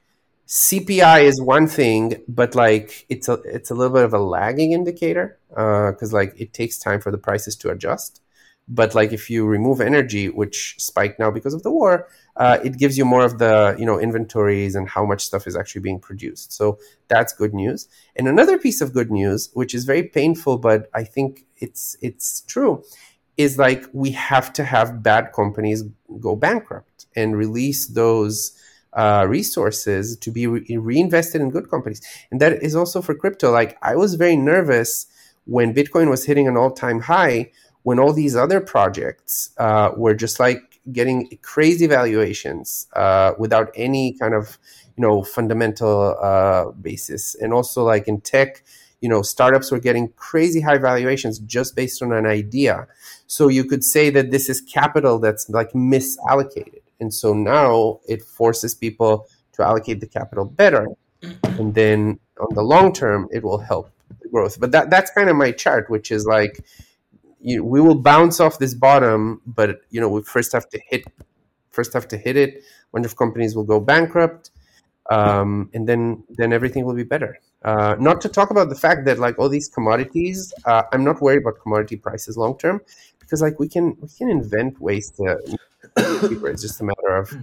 CPI 0.51 1.23
is 1.23 1.41
one 1.41 1.65
thing, 1.65 2.21
but 2.27 2.55
like 2.55 3.05
it's 3.07 3.29
a 3.29 3.35
it's 3.45 3.71
a 3.71 3.73
little 3.73 3.93
bit 3.93 4.03
of 4.03 4.13
a 4.13 4.19
lagging 4.19 4.73
indicator 4.73 5.39
because 5.47 6.13
uh, 6.13 6.17
like 6.17 6.33
it 6.37 6.51
takes 6.51 6.77
time 6.77 6.99
for 6.99 7.09
the 7.09 7.17
prices 7.17 7.55
to 7.55 7.69
adjust. 7.69 8.21
But 8.67 8.93
like 8.93 9.13
if 9.13 9.29
you 9.29 9.45
remove 9.45 9.79
energy, 9.79 10.27
which 10.27 10.75
spiked 10.77 11.19
now 11.19 11.31
because 11.31 11.53
of 11.53 11.63
the 11.63 11.71
war, 11.71 12.09
uh, 12.35 12.57
it 12.65 12.77
gives 12.77 12.97
you 12.97 13.05
more 13.05 13.23
of 13.23 13.37
the 13.37 13.77
you 13.79 13.85
know 13.85 13.97
inventories 13.97 14.75
and 14.75 14.89
how 14.89 15.05
much 15.05 15.23
stuff 15.23 15.47
is 15.47 15.55
actually 15.55 15.83
being 15.83 16.01
produced. 16.01 16.51
So 16.51 16.79
that's 17.07 17.31
good 17.31 17.53
news. 17.53 17.87
And 18.17 18.27
another 18.27 18.57
piece 18.57 18.81
of 18.81 18.93
good 18.93 19.09
news, 19.09 19.51
which 19.53 19.73
is 19.73 19.85
very 19.85 20.03
painful, 20.03 20.57
but 20.57 20.89
I 20.93 21.05
think 21.05 21.45
it's 21.59 21.95
it's 22.01 22.41
true, 22.41 22.83
is 23.37 23.57
like 23.57 23.85
we 23.93 24.11
have 24.11 24.51
to 24.53 24.65
have 24.65 25.01
bad 25.01 25.31
companies 25.31 25.85
go 26.19 26.35
bankrupt 26.35 27.05
and 27.15 27.37
release 27.37 27.87
those 27.87 28.51
uh, 28.93 29.25
resources 29.27 30.17
to 30.17 30.31
be 30.31 30.47
re- 30.47 30.77
reinvested 30.77 31.41
in 31.41 31.49
good 31.49 31.69
companies. 31.69 32.01
And 32.31 32.41
that 32.41 32.61
is 32.61 32.75
also 32.75 33.01
for 33.01 33.15
crypto. 33.15 33.51
Like 33.51 33.77
I 33.81 33.95
was 33.95 34.15
very 34.15 34.35
nervous 34.35 35.07
when 35.45 35.73
Bitcoin 35.73 36.09
was 36.09 36.25
hitting 36.25 36.47
an 36.47 36.57
all 36.57 36.71
time 36.71 37.01
high, 37.01 37.51
when 37.83 37.99
all 37.99 38.13
these 38.13 38.35
other 38.35 38.61
projects 38.61 39.51
uh, 39.57 39.91
were 39.95 40.13
just 40.13 40.39
like 40.39 40.79
getting 40.91 41.29
crazy 41.41 41.87
valuations 41.87 42.87
uh, 42.95 43.33
without 43.37 43.71
any 43.75 44.13
kind 44.13 44.33
of 44.33 44.57
you 44.97 45.01
know 45.01 45.23
fundamental 45.23 46.17
uh, 46.21 46.71
basis, 46.71 47.35
and 47.35 47.53
also 47.53 47.83
like 47.83 48.07
in 48.07 48.21
tech. 48.21 48.63
You 48.99 49.09
know, 49.09 49.23
startups 49.23 49.71
were 49.71 49.79
getting 49.79 50.09
crazy 50.09 50.61
high 50.61 50.77
valuations 50.77 51.39
just 51.39 51.75
based 51.75 52.03
on 52.03 52.13
an 52.13 52.27
idea. 52.27 52.85
So 53.25 53.47
you 53.47 53.65
could 53.65 53.83
say 53.83 54.11
that 54.11 54.29
this 54.29 54.47
is 54.47 54.61
capital 54.61 55.17
that's 55.17 55.49
like 55.49 55.71
misallocated 55.71 56.80
and 57.01 57.13
so 57.13 57.33
now 57.33 57.99
it 58.07 58.21
forces 58.21 58.73
people 58.75 59.27
to 59.53 59.63
allocate 59.63 59.99
the 59.99 60.07
capital 60.07 60.45
better. 60.45 60.87
And 61.43 61.73
then 61.73 62.19
on 62.39 62.53
the 62.53 62.61
long 62.61 62.93
term, 62.93 63.27
it 63.31 63.43
will 63.43 63.57
help 63.57 63.91
the 64.21 64.29
growth. 64.29 64.59
But 64.59 64.71
that, 64.71 64.89
that's 64.89 65.11
kind 65.11 65.29
of 65.29 65.35
my 65.35 65.51
chart, 65.51 65.89
which 65.89 66.11
is 66.11 66.25
like, 66.25 66.63
you, 67.41 67.63
we 67.65 67.81
will 67.81 67.95
bounce 67.95 68.39
off 68.39 68.59
this 68.59 68.73
bottom, 68.73 69.41
but 69.45 69.81
you 69.89 69.99
know, 69.99 70.09
we 70.09 70.21
first 70.21 70.51
have 70.53 70.69
to 70.69 70.79
hit, 70.87 71.03
first 71.71 71.91
have 71.93 72.07
to 72.09 72.17
hit 72.17 72.37
it. 72.37 72.57
A 72.57 72.91
bunch 72.93 73.05
of 73.05 73.15
companies 73.17 73.55
will 73.55 73.63
go 73.63 73.79
bankrupt, 73.79 74.51
um, 75.09 75.69
and 75.73 75.89
then 75.89 76.23
then 76.29 76.53
everything 76.53 76.85
will 76.85 76.93
be 76.93 77.03
better. 77.03 77.39
Uh, 77.63 77.95
not 77.99 78.21
to 78.21 78.29
talk 78.29 78.51
about 78.51 78.69
the 78.69 78.75
fact 78.75 79.05
that 79.05 79.17
like 79.17 79.39
all 79.39 79.49
these 79.49 79.67
commodities, 79.67 80.53
uh, 80.65 80.83
I'm 80.91 81.03
not 81.03 81.19
worried 81.19 81.41
about 81.41 81.59
commodity 81.61 81.95
prices 81.95 82.37
long 82.37 82.57
term 82.59 82.81
because 83.31 83.41
like 83.41 83.57
we 83.59 83.69
can 83.69 83.95
we 84.01 84.09
can 84.09 84.29
invent 84.29 84.79
ways 84.81 85.09
to 85.11 85.39
it's 85.95 86.61
just 86.61 86.81
a 86.81 86.83
matter 86.83 87.15
of 87.15 87.33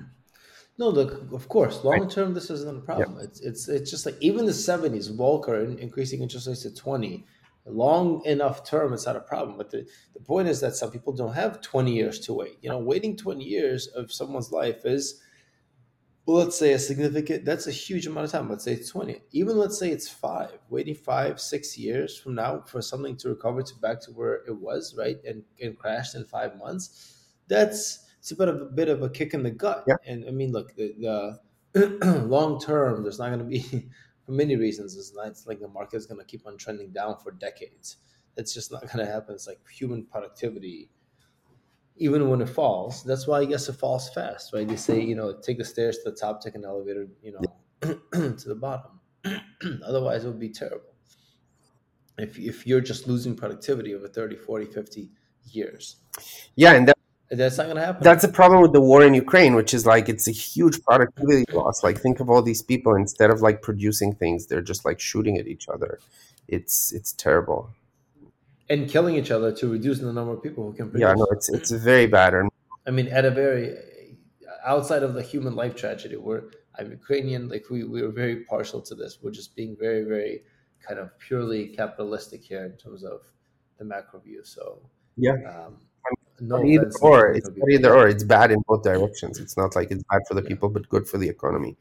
no, 0.76 0.90
look, 0.90 1.32
of 1.32 1.48
course, 1.48 1.82
long 1.82 2.08
term, 2.08 2.34
this 2.34 2.50
isn't 2.50 2.78
a 2.78 2.80
problem. 2.80 3.16
Yeah. 3.16 3.24
It's 3.24 3.40
it's 3.40 3.68
it's 3.68 3.90
just 3.90 4.06
like 4.06 4.14
even 4.20 4.46
the 4.46 4.54
seventies, 4.54 5.10
Volcker 5.10 5.76
increasing 5.76 6.22
interest 6.22 6.46
rates 6.46 6.62
to 6.62 6.72
twenty, 6.72 7.26
long 7.66 8.24
enough 8.24 8.64
term, 8.64 8.92
it's 8.92 9.04
not 9.04 9.16
a 9.16 9.20
problem. 9.20 9.56
But 9.56 9.70
the, 9.70 9.88
the 10.14 10.20
point 10.20 10.46
is 10.46 10.60
that 10.60 10.76
some 10.76 10.92
people 10.92 11.12
don't 11.12 11.34
have 11.34 11.60
twenty 11.62 11.94
years 11.96 12.20
to 12.20 12.32
wait. 12.32 12.58
You 12.62 12.68
know, 12.68 12.78
waiting 12.78 13.16
twenty 13.16 13.44
years 13.44 13.88
of 13.88 14.12
someone's 14.12 14.52
life 14.52 14.86
is, 14.86 15.20
well, 16.28 16.44
let's 16.44 16.58
say 16.58 16.74
a 16.74 16.78
significant. 16.78 17.46
That's 17.46 17.68
a 17.68 17.72
huge 17.72 18.06
amount 18.06 18.26
of 18.26 18.32
time. 18.32 18.50
Let's 18.50 18.62
say 18.62 18.74
it's 18.74 18.90
twenty. 18.90 19.22
Even 19.32 19.56
let's 19.56 19.78
say 19.78 19.90
it's 19.90 20.10
five. 20.10 20.58
Waiting 20.68 20.94
five, 20.94 21.40
six 21.40 21.78
years 21.78 22.18
from 22.18 22.34
now 22.34 22.60
for 22.66 22.82
something 22.82 23.16
to 23.16 23.30
recover 23.30 23.62
to 23.62 23.74
back 23.76 23.98
to 24.02 24.10
where 24.10 24.44
it 24.46 24.54
was, 24.54 24.94
right, 24.94 25.16
and 25.24 25.42
and 25.62 25.78
crashed 25.78 26.14
in 26.16 26.26
five 26.26 26.58
months. 26.58 27.16
That's 27.48 28.10
it's 28.18 28.30
a 28.32 28.36
bit 28.36 28.48
of 28.48 28.60
a 28.60 28.66
bit 28.66 28.90
of 28.90 29.02
a 29.02 29.08
kick 29.08 29.32
in 29.32 29.42
the 29.42 29.50
gut. 29.50 29.86
And 30.04 30.26
I 30.28 30.30
mean, 30.30 30.52
look, 30.52 30.76
the, 30.76 31.38
the 31.72 32.24
long 32.28 32.60
term, 32.60 33.02
there's 33.04 33.18
not 33.18 33.28
going 33.28 33.38
to 33.38 33.46
be 33.46 33.62
for 34.26 34.32
many 34.32 34.56
reasons. 34.56 34.98
It's 34.98 35.14
not 35.14 35.28
it's 35.28 35.46
like 35.46 35.60
the 35.60 35.68
market 35.68 35.96
is 35.96 36.04
going 36.04 36.20
to 36.20 36.26
keep 36.26 36.46
on 36.46 36.58
trending 36.58 36.92
down 36.92 37.16
for 37.16 37.30
decades. 37.30 37.96
It's 38.36 38.52
just 38.52 38.70
not 38.70 38.82
going 38.82 38.98
to 38.98 39.10
happen. 39.10 39.34
It's 39.34 39.46
like 39.46 39.60
human 39.66 40.04
productivity, 40.04 40.90
even 41.98 42.28
when 42.28 42.40
it 42.40 42.48
falls. 42.48 43.02
That's 43.04 43.26
why 43.26 43.40
I 43.40 43.44
guess 43.44 43.68
it 43.68 43.74
falls 43.74 44.08
fast, 44.10 44.52
right? 44.52 44.66
They 44.66 44.76
say 44.76 45.00
you 45.00 45.14
know 45.14 45.34
take 45.34 45.58
the 45.58 45.64
stairs 45.64 45.98
to 45.98 46.10
the 46.10 46.16
top, 46.16 46.42
take 46.42 46.54
an 46.54 46.64
elevator, 46.64 47.06
you 47.22 47.32
know, 47.32 47.40
to 48.36 48.48
the 48.48 48.54
bottom. 48.54 49.00
Otherwise, 49.84 50.24
it 50.24 50.28
would 50.28 50.40
be 50.40 50.50
terrible. 50.50 50.94
If 52.18 52.38
if 52.38 52.66
you're 52.66 52.80
just 52.80 53.06
losing 53.06 53.36
productivity 53.36 53.94
over 53.94 54.08
30, 54.08 54.36
40, 54.36 54.66
50 54.66 55.10
years. 55.50 55.96
Yeah, 56.56 56.72
and 56.72 56.88
that, 56.88 56.98
that's 57.30 57.58
not 57.58 57.64
going 57.64 57.76
to 57.76 57.84
happen. 57.84 58.02
That's 58.02 58.24
a 58.24 58.28
problem 58.28 58.62
with 58.62 58.72
the 58.72 58.80
war 58.80 59.02
in 59.04 59.14
Ukraine, 59.14 59.54
which 59.54 59.74
is 59.74 59.86
like 59.86 60.08
it's 60.08 60.26
a 60.26 60.32
huge 60.32 60.82
productivity 60.82 61.44
loss. 61.52 61.82
Like 61.84 62.00
think 62.00 62.20
of 62.20 62.30
all 62.30 62.42
these 62.42 62.62
people 62.62 62.94
instead 62.94 63.30
of 63.30 63.40
like 63.42 63.62
producing 63.62 64.14
things, 64.14 64.46
they're 64.46 64.62
just 64.62 64.84
like 64.84 64.98
shooting 65.00 65.38
at 65.38 65.46
each 65.46 65.68
other. 65.68 65.98
It's 66.48 66.92
it's 66.92 67.12
terrible. 67.12 67.70
And 68.70 68.88
killing 68.88 69.14
each 69.14 69.30
other 69.30 69.50
to 69.52 69.68
reduce 69.68 69.98
the 70.00 70.12
number 70.12 70.32
of 70.34 70.42
people 70.42 70.64
who 70.64 70.76
can 70.76 70.90
produce. 70.90 71.08
Yeah, 71.08 71.14
no, 71.14 71.26
it's 71.30 71.48
it's 71.48 71.70
very 71.70 72.06
bad. 72.06 72.34
I 72.86 72.90
mean, 72.90 73.08
at 73.08 73.24
a 73.24 73.30
very 73.30 73.76
outside 74.64 75.02
of 75.02 75.14
the 75.14 75.22
human 75.22 75.54
life 75.54 75.74
tragedy, 75.74 76.16
we're 76.16 76.42
I'm 76.78 76.90
Ukrainian. 76.90 77.48
Like 77.48 77.64
we 77.70 77.84
we 77.84 78.02
are 78.02 78.10
very 78.10 78.44
partial 78.44 78.80
to 78.82 78.94
this. 78.94 79.18
We're 79.22 79.30
just 79.30 79.56
being 79.56 79.76
very 79.78 80.04
very 80.04 80.42
kind 80.86 81.00
of 81.00 81.18
purely 81.18 81.68
capitalistic 81.68 82.42
here 82.44 82.64
in 82.64 82.72
terms 82.72 83.04
of 83.04 83.20
the 83.78 83.84
macro 83.84 84.20
view. 84.20 84.42
So 84.44 84.80
yeah. 85.16 85.36
Um, 85.52 85.78
no 86.40 86.62
either 86.64 86.90
or 87.00 87.32
it's 87.32 87.50
either 87.68 87.92
or 87.92 88.06
it's 88.06 88.22
bad 88.22 88.52
in 88.52 88.62
both 88.68 88.84
directions 88.84 89.40
it's 89.40 89.56
not 89.56 89.74
like 89.74 89.90
it's 89.90 90.04
bad 90.10 90.20
for 90.28 90.34
the 90.34 90.42
yeah. 90.42 90.48
people 90.48 90.68
but 90.68 90.88
good 90.88 91.04
for 91.08 91.18
the 91.18 91.28
economy 91.28 91.76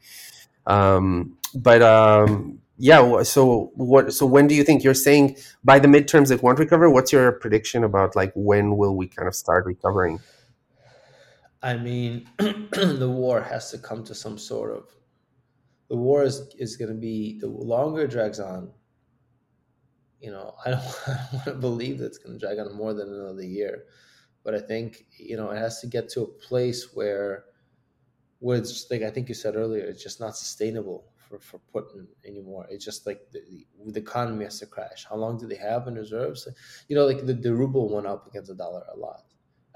um, 0.66 1.38
but 1.54 1.80
um, 1.80 2.60
yeah 2.78 3.22
so 3.22 3.70
what 3.74 4.12
so 4.12 4.24
when 4.24 4.46
do 4.46 4.54
you 4.54 4.64
think 4.64 4.82
you're 4.82 4.94
saying 4.94 5.36
by 5.64 5.78
the 5.78 5.88
midterms 5.88 6.30
it 6.30 6.42
won't 6.42 6.58
recover? 6.58 6.88
What's 6.88 7.12
your 7.12 7.32
prediction 7.32 7.84
about 7.84 8.16
like 8.16 8.32
when 8.34 8.76
will 8.76 8.96
we 8.96 9.08
kind 9.08 9.28
of 9.28 9.34
start 9.34 9.66
recovering? 9.66 10.20
I 11.62 11.76
mean 11.76 12.28
the 12.38 13.10
war 13.10 13.42
has 13.42 13.70
to 13.72 13.78
come 13.78 14.04
to 14.04 14.14
some 14.14 14.38
sort 14.38 14.72
of 14.76 14.84
the 15.88 15.96
war 15.96 16.22
is, 16.22 16.54
is 16.58 16.76
going 16.76 16.90
to 16.90 17.00
be 17.00 17.38
the 17.40 17.48
longer 17.48 18.02
it 18.02 18.10
drags 18.10 18.40
on 18.40 18.70
you 20.20 20.30
know 20.30 20.54
i 20.66 20.70
don't, 20.70 20.82
I 21.06 21.14
don't 21.14 21.32
want 21.32 21.44
to 21.46 21.54
believe 21.54 21.98
that 21.98 22.06
it's 22.06 22.18
going 22.18 22.38
to 22.38 22.46
drag 22.46 22.58
on 22.58 22.74
more 22.74 22.94
than 22.94 23.12
another 23.12 23.44
year 23.44 23.84
but 24.48 24.54
I 24.54 24.60
think 24.60 25.04
you 25.18 25.36
know 25.36 25.50
it 25.50 25.58
has 25.58 25.80
to 25.80 25.86
get 25.86 26.08
to 26.10 26.22
a 26.22 26.26
place 26.26 26.94
where 26.94 27.44
where 28.38 28.56
it's 28.56 28.86
like 28.90 29.02
I 29.02 29.10
think 29.10 29.28
you 29.28 29.34
said 29.34 29.56
earlier, 29.56 29.84
it's 29.84 30.02
just 30.02 30.20
not 30.20 30.38
sustainable 30.38 31.12
for, 31.28 31.38
for 31.38 31.60
Putin 31.74 32.06
anymore. 32.24 32.66
It's 32.70 32.84
just 32.84 33.06
like 33.06 33.20
the, 33.32 33.40
the 33.86 34.00
economy 34.00 34.44
has 34.44 34.58
to 34.60 34.66
crash. 34.66 35.06
How 35.08 35.16
long 35.16 35.38
do 35.38 35.46
they 35.46 35.56
have 35.56 35.86
in 35.88 35.94
reserves? 35.94 36.48
You 36.88 36.96
know, 36.96 37.06
like 37.06 37.26
the, 37.26 37.34
the 37.34 37.54
ruble 37.54 37.92
went 37.92 38.06
up 38.06 38.26
against 38.26 38.48
the 38.48 38.54
dollar 38.54 38.84
a 38.92 38.96
lot. 38.96 39.22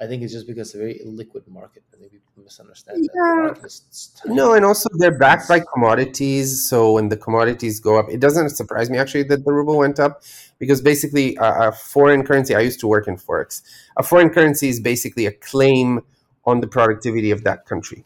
I 0.01 0.07
think 0.07 0.23
it's 0.23 0.33
just 0.33 0.49
because 0.49 0.69
it's 0.69 0.75
a 0.75 0.79
very 0.79 1.01
illiquid 1.07 1.47
market. 1.47 1.85
I 1.93 1.99
think 1.99 2.11
people 2.11 2.33
misunderstand 2.43 3.09
yeah. 3.15 3.55
No, 4.27 4.55
and 4.55 4.65
also 4.65 4.89
they're 4.95 5.17
backed 5.17 5.49
by 5.49 5.61
commodities. 5.73 6.69
So 6.69 6.95
when 6.95 7.09
the 7.09 7.17
commodities 7.17 7.79
go 7.79 7.99
up, 7.99 8.07
it 8.11 8.19
doesn't 8.19 8.51
surprise 8.51 8.91
me 8.91 8.99
actually 8.99 9.25
that 9.25 9.45
the 9.45 9.53
ruble 9.53 9.79
went 9.79 10.01
up 10.01 10.23
because 10.59 10.81
basically 10.81 11.37
a, 11.37 11.69
a 11.69 11.73
foreign 11.73 12.25
currency. 12.25 12.55
I 12.55 12.61
used 12.61 12.81
to 12.81 12.89
work 12.89 13.07
in 13.07 13.17
forex. 13.17 13.63
A 13.97 14.03
foreign 14.03 14.31
currency 14.31 14.69
is 14.69 14.81
basically 14.81 15.27
a 15.27 15.33
claim 15.33 16.01
on 16.47 16.61
the 16.61 16.67
productivity 16.67 17.31
of 17.31 17.45
that 17.45 17.67
country, 17.67 18.05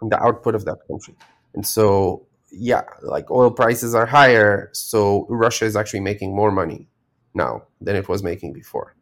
on 0.00 0.08
the 0.08 0.22
output 0.22 0.54
of 0.54 0.64
that 0.64 0.78
country, 0.88 1.14
and 1.52 1.66
so 1.66 2.24
yeah, 2.56 2.82
like 3.02 3.30
oil 3.30 3.50
prices 3.50 3.94
are 3.94 4.06
higher, 4.06 4.70
so 4.72 5.26
Russia 5.28 5.64
is 5.64 5.76
actually 5.76 6.00
making 6.00 6.34
more 6.34 6.50
money 6.50 6.88
now 7.34 7.64
than 7.80 7.96
it 7.96 8.08
was 8.08 8.22
making 8.22 8.52
before. 8.52 8.94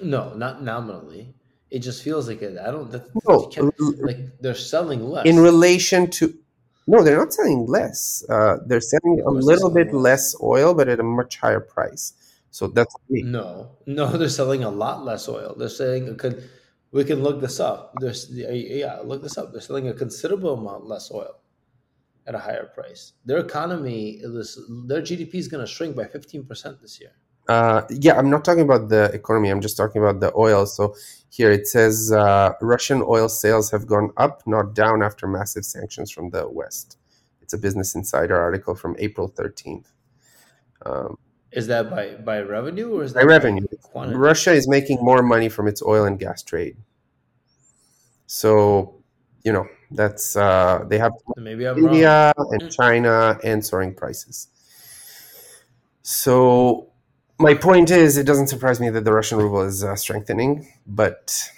No, 0.00 0.34
not 0.34 0.62
nominally. 0.62 1.34
It 1.70 1.80
just 1.80 2.02
feels 2.02 2.28
like 2.28 2.42
it. 2.42 2.58
I 2.58 2.70
don't. 2.70 2.90
That, 2.90 3.08
no, 3.28 3.50
like 4.04 4.18
they're 4.40 4.54
selling 4.54 5.04
less 5.04 5.26
in 5.26 5.38
relation 5.38 6.10
to. 6.12 6.34
No, 6.86 7.02
they're 7.02 7.18
not 7.18 7.32
selling 7.32 7.66
less. 7.66 8.24
Uh, 8.28 8.56
they're 8.66 8.80
selling 8.80 9.20
a 9.26 9.30
little 9.30 9.70
bit 9.70 9.92
less. 9.92 10.34
less 10.34 10.42
oil, 10.42 10.72
but 10.72 10.88
at 10.88 11.00
a 11.00 11.02
much 11.02 11.36
higher 11.36 11.60
price. 11.60 12.14
So 12.50 12.68
that's 12.68 12.94
me. 13.10 13.22
No, 13.22 13.70
no, 13.86 14.06
they're 14.16 14.30
selling 14.30 14.64
a 14.64 14.70
lot 14.70 15.04
less 15.04 15.28
oil. 15.28 15.54
They're 15.58 15.68
saying 15.68 16.16
could 16.16 16.48
we 16.90 17.04
can 17.04 17.22
look 17.22 17.40
this 17.40 17.60
up. 17.60 17.92
There's 18.00 18.30
yeah, 18.30 19.00
look 19.04 19.22
this 19.22 19.36
up. 19.36 19.52
They're 19.52 19.60
selling 19.60 19.88
a 19.88 19.94
considerable 19.94 20.54
amount 20.54 20.86
less 20.86 21.10
oil 21.10 21.36
at 22.28 22.34
a 22.34 22.38
higher 22.38 22.66
price. 22.66 23.14
Their 23.24 23.38
economy, 23.38 24.20
is, 24.20 24.58
their 24.86 25.00
GDP 25.00 25.34
is 25.36 25.48
going 25.48 25.64
to 25.64 25.70
shrink 25.70 25.96
by 25.96 26.04
fifteen 26.04 26.44
percent 26.44 26.80
this 26.80 27.00
year. 27.00 27.12
Uh, 27.48 27.82
yeah, 27.88 28.18
I'm 28.18 28.28
not 28.28 28.44
talking 28.44 28.62
about 28.62 28.90
the 28.90 29.04
economy. 29.14 29.48
I'm 29.48 29.62
just 29.62 29.76
talking 29.76 30.02
about 30.02 30.20
the 30.20 30.30
oil. 30.36 30.66
So 30.66 30.94
here 31.30 31.50
it 31.50 31.66
says 31.66 32.12
uh, 32.12 32.52
Russian 32.60 33.02
oil 33.02 33.30
sales 33.30 33.70
have 33.70 33.86
gone 33.86 34.10
up, 34.18 34.42
not 34.46 34.74
down, 34.74 35.02
after 35.02 35.26
massive 35.26 35.64
sanctions 35.64 36.10
from 36.10 36.28
the 36.28 36.46
West. 36.46 36.98
It's 37.40 37.54
a 37.54 37.58
Business 37.58 37.94
Insider 37.94 38.38
article 38.38 38.74
from 38.74 38.94
April 38.98 39.30
13th. 39.30 39.86
Um, 40.84 41.16
is 41.50 41.66
that 41.68 41.88
by 41.88 42.14
by 42.16 42.40
revenue 42.40 42.98
or 42.98 43.02
is 43.04 43.14
that 43.14 43.20
by 43.20 43.26
revenue? 43.26 43.66
By 43.94 44.12
Russia 44.12 44.52
is 44.52 44.68
making 44.68 44.98
more 45.00 45.22
money 45.22 45.48
from 45.48 45.66
its 45.66 45.82
oil 45.82 46.04
and 46.04 46.18
gas 46.18 46.42
trade. 46.42 46.76
So, 48.26 49.02
you 49.42 49.52
know, 49.52 49.66
that's 49.90 50.36
uh, 50.36 50.84
they 50.88 50.98
have 50.98 51.12
maybe 51.36 51.66
I'm 51.66 51.78
India 51.78 52.32
wrong. 52.36 52.48
and 52.52 52.72
China 52.72 53.38
and 53.42 53.64
soaring 53.64 53.94
prices. 53.94 54.48
So 56.02 56.88
my 57.38 57.54
point 57.54 57.90
is, 57.90 58.16
it 58.16 58.24
doesn't 58.24 58.48
surprise 58.48 58.80
me 58.80 58.90
that 58.90 59.04
the 59.04 59.12
Russian 59.12 59.38
ruble 59.38 59.62
is 59.62 59.84
uh, 59.84 59.94
strengthening, 59.96 60.66
but 60.86 61.50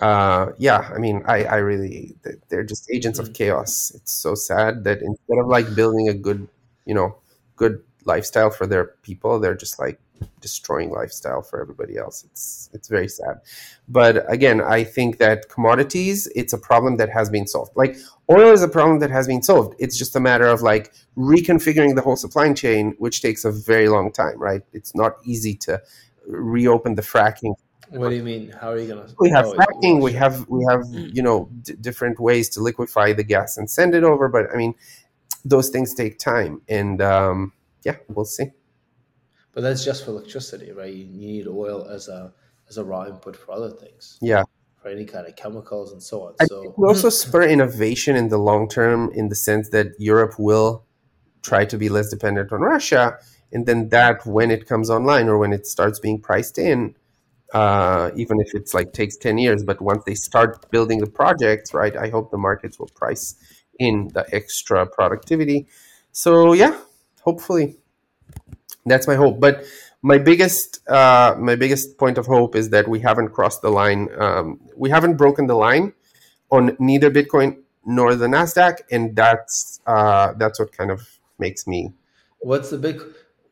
uh, 0.00 0.52
yeah, 0.58 0.90
I 0.94 0.98
mean, 0.98 1.22
I, 1.26 1.44
I 1.44 1.56
really, 1.56 2.14
they're 2.48 2.64
just 2.64 2.90
agents 2.92 3.18
of 3.18 3.30
mm. 3.30 3.34
chaos. 3.34 3.90
It's 3.94 4.12
so 4.12 4.34
sad 4.34 4.84
that 4.84 5.00
instead 5.02 5.38
of 5.38 5.46
like 5.48 5.74
building 5.74 6.08
a 6.08 6.14
good, 6.14 6.48
you 6.84 6.94
know, 6.94 7.16
good 7.56 7.82
lifestyle 8.04 8.50
for 8.50 8.66
their 8.66 8.84
people, 9.02 9.40
they're 9.40 9.56
just 9.56 9.78
like 9.78 9.98
destroying 10.40 10.90
lifestyle 10.90 11.42
for 11.42 11.60
everybody 11.60 11.96
else. 11.96 12.24
It's 12.24 12.70
it's 12.72 12.88
very 12.88 13.08
sad. 13.08 13.40
But 13.88 14.30
again, 14.30 14.60
I 14.60 14.84
think 14.84 15.18
that 15.18 15.48
commodities, 15.48 16.28
it's 16.34 16.52
a 16.52 16.58
problem 16.58 16.96
that 16.96 17.10
has 17.10 17.30
been 17.30 17.46
solved. 17.46 17.72
Like 17.76 17.96
oil 18.30 18.52
is 18.52 18.62
a 18.62 18.68
problem 18.68 18.98
that 19.00 19.10
has 19.10 19.26
been 19.26 19.42
solved. 19.42 19.74
It's 19.78 19.96
just 19.96 20.16
a 20.16 20.20
matter 20.20 20.46
of 20.46 20.62
like 20.62 20.92
reconfiguring 21.16 21.94
the 21.94 22.02
whole 22.02 22.16
supply 22.16 22.52
chain, 22.52 22.94
which 22.98 23.22
takes 23.22 23.44
a 23.44 23.52
very 23.52 23.88
long 23.88 24.12
time, 24.12 24.38
right? 24.38 24.62
It's 24.72 24.94
not 24.94 25.12
easy 25.24 25.54
to 25.66 25.80
reopen 26.26 26.94
the 26.94 27.02
fracking. 27.02 27.54
What 27.90 28.08
do 28.10 28.16
you 28.16 28.22
mean? 28.22 28.50
How 28.50 28.70
are 28.70 28.78
you 28.78 28.88
gonna? 28.88 29.06
We 29.18 29.30
have 29.30 29.46
oh, 29.46 29.54
fracking. 29.54 30.02
We 30.02 30.12
have 30.14 30.48
we 30.48 30.64
have 30.68 30.84
you 30.90 31.22
know 31.22 31.48
d- 31.62 31.74
different 31.80 32.18
ways 32.18 32.48
to 32.50 32.60
liquefy 32.60 33.12
the 33.12 33.22
gas 33.24 33.56
and 33.56 33.70
send 33.70 33.94
it 33.94 34.02
over. 34.02 34.28
But 34.28 34.52
I 34.52 34.56
mean, 34.56 34.74
those 35.44 35.68
things 35.68 35.94
take 35.94 36.18
time, 36.18 36.62
and 36.68 37.00
um, 37.00 37.52
yeah, 37.84 37.96
we'll 38.08 38.24
see. 38.24 38.50
But 39.56 39.62
that's 39.62 39.82
just 39.82 40.04
for 40.04 40.10
electricity, 40.10 40.70
right? 40.70 40.92
You 40.92 41.06
need 41.06 41.46
oil 41.48 41.88
as 41.88 42.08
a 42.08 42.30
as 42.68 42.76
a 42.76 42.84
raw 42.84 43.06
input 43.06 43.34
for 43.34 43.52
other 43.52 43.70
things. 43.70 44.18
Yeah. 44.20 44.42
For 44.82 44.90
any 44.90 45.06
kind 45.06 45.26
of 45.26 45.34
chemicals 45.34 45.92
and 45.92 46.02
so 46.02 46.26
on. 46.26 46.34
I 46.38 46.44
so 46.44 46.74
we 46.76 46.86
also 46.86 47.08
spur 47.08 47.44
innovation 47.44 48.16
in 48.16 48.28
the 48.28 48.36
long 48.36 48.68
term 48.68 49.10
in 49.14 49.30
the 49.30 49.34
sense 49.34 49.70
that 49.70 49.98
Europe 49.98 50.34
will 50.38 50.84
try 51.40 51.64
to 51.64 51.78
be 51.78 51.88
less 51.88 52.10
dependent 52.10 52.52
on 52.52 52.60
Russia. 52.60 53.16
And 53.50 53.64
then 53.64 53.88
that 53.88 54.26
when 54.26 54.50
it 54.50 54.66
comes 54.66 54.90
online 54.90 55.26
or 55.26 55.38
when 55.38 55.54
it 55.54 55.66
starts 55.66 55.98
being 56.00 56.20
priced 56.20 56.58
in, 56.58 56.94
uh, 57.54 58.10
even 58.14 58.38
if 58.40 58.54
it's 58.54 58.74
like 58.74 58.92
takes 58.92 59.16
10 59.16 59.38
years, 59.38 59.64
but 59.64 59.80
once 59.80 60.04
they 60.04 60.14
start 60.14 60.70
building 60.70 60.98
the 60.98 61.06
projects, 61.06 61.72
right, 61.72 61.96
I 61.96 62.10
hope 62.10 62.30
the 62.30 62.36
markets 62.36 62.78
will 62.78 62.90
price 62.94 63.36
in 63.78 64.10
the 64.12 64.26
extra 64.34 64.84
productivity. 64.84 65.66
So 66.12 66.52
yeah, 66.52 66.76
hopefully 67.22 67.78
that's 68.86 69.06
my 69.06 69.14
hope. 69.14 69.40
But 69.40 69.64
my 70.02 70.18
biggest 70.18 70.88
uh, 70.88 71.34
my 71.38 71.56
biggest 71.56 71.98
point 71.98 72.18
of 72.18 72.26
hope 72.26 72.54
is 72.54 72.70
that 72.70 72.88
we 72.88 73.00
haven't 73.00 73.30
crossed 73.30 73.62
the 73.62 73.70
line. 73.70 74.08
Um, 74.18 74.60
we 74.76 74.88
haven't 74.90 75.16
broken 75.16 75.46
the 75.46 75.56
line 75.56 75.92
on 76.50 76.76
neither 76.78 77.10
Bitcoin 77.10 77.58
nor 77.84 78.14
the 78.14 78.26
Nasdaq, 78.26 78.78
and 78.90 79.16
that's 79.16 79.80
uh, 79.86 80.34
that's 80.38 80.58
what 80.58 80.72
kind 80.72 80.90
of 80.90 81.08
makes 81.38 81.66
me. 81.66 81.92
What's 82.38 82.70
the 82.70 82.78
big? 82.78 83.02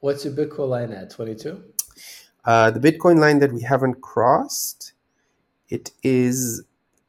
What's 0.01 0.25
your 0.25 0.35
Bitcoin 0.35 0.69
line 0.69 0.93
at? 0.93 1.11
Twenty 1.11 1.35
two. 1.35 1.63
Uh, 2.45 2.71
the 2.71 2.81
Bitcoin 2.81 3.19
line 3.19 3.39
that 3.39 3.53
we 3.53 3.63
haven't 3.63 4.03
crossed, 4.03 4.93
it 5.71 5.93
is, 6.03 6.63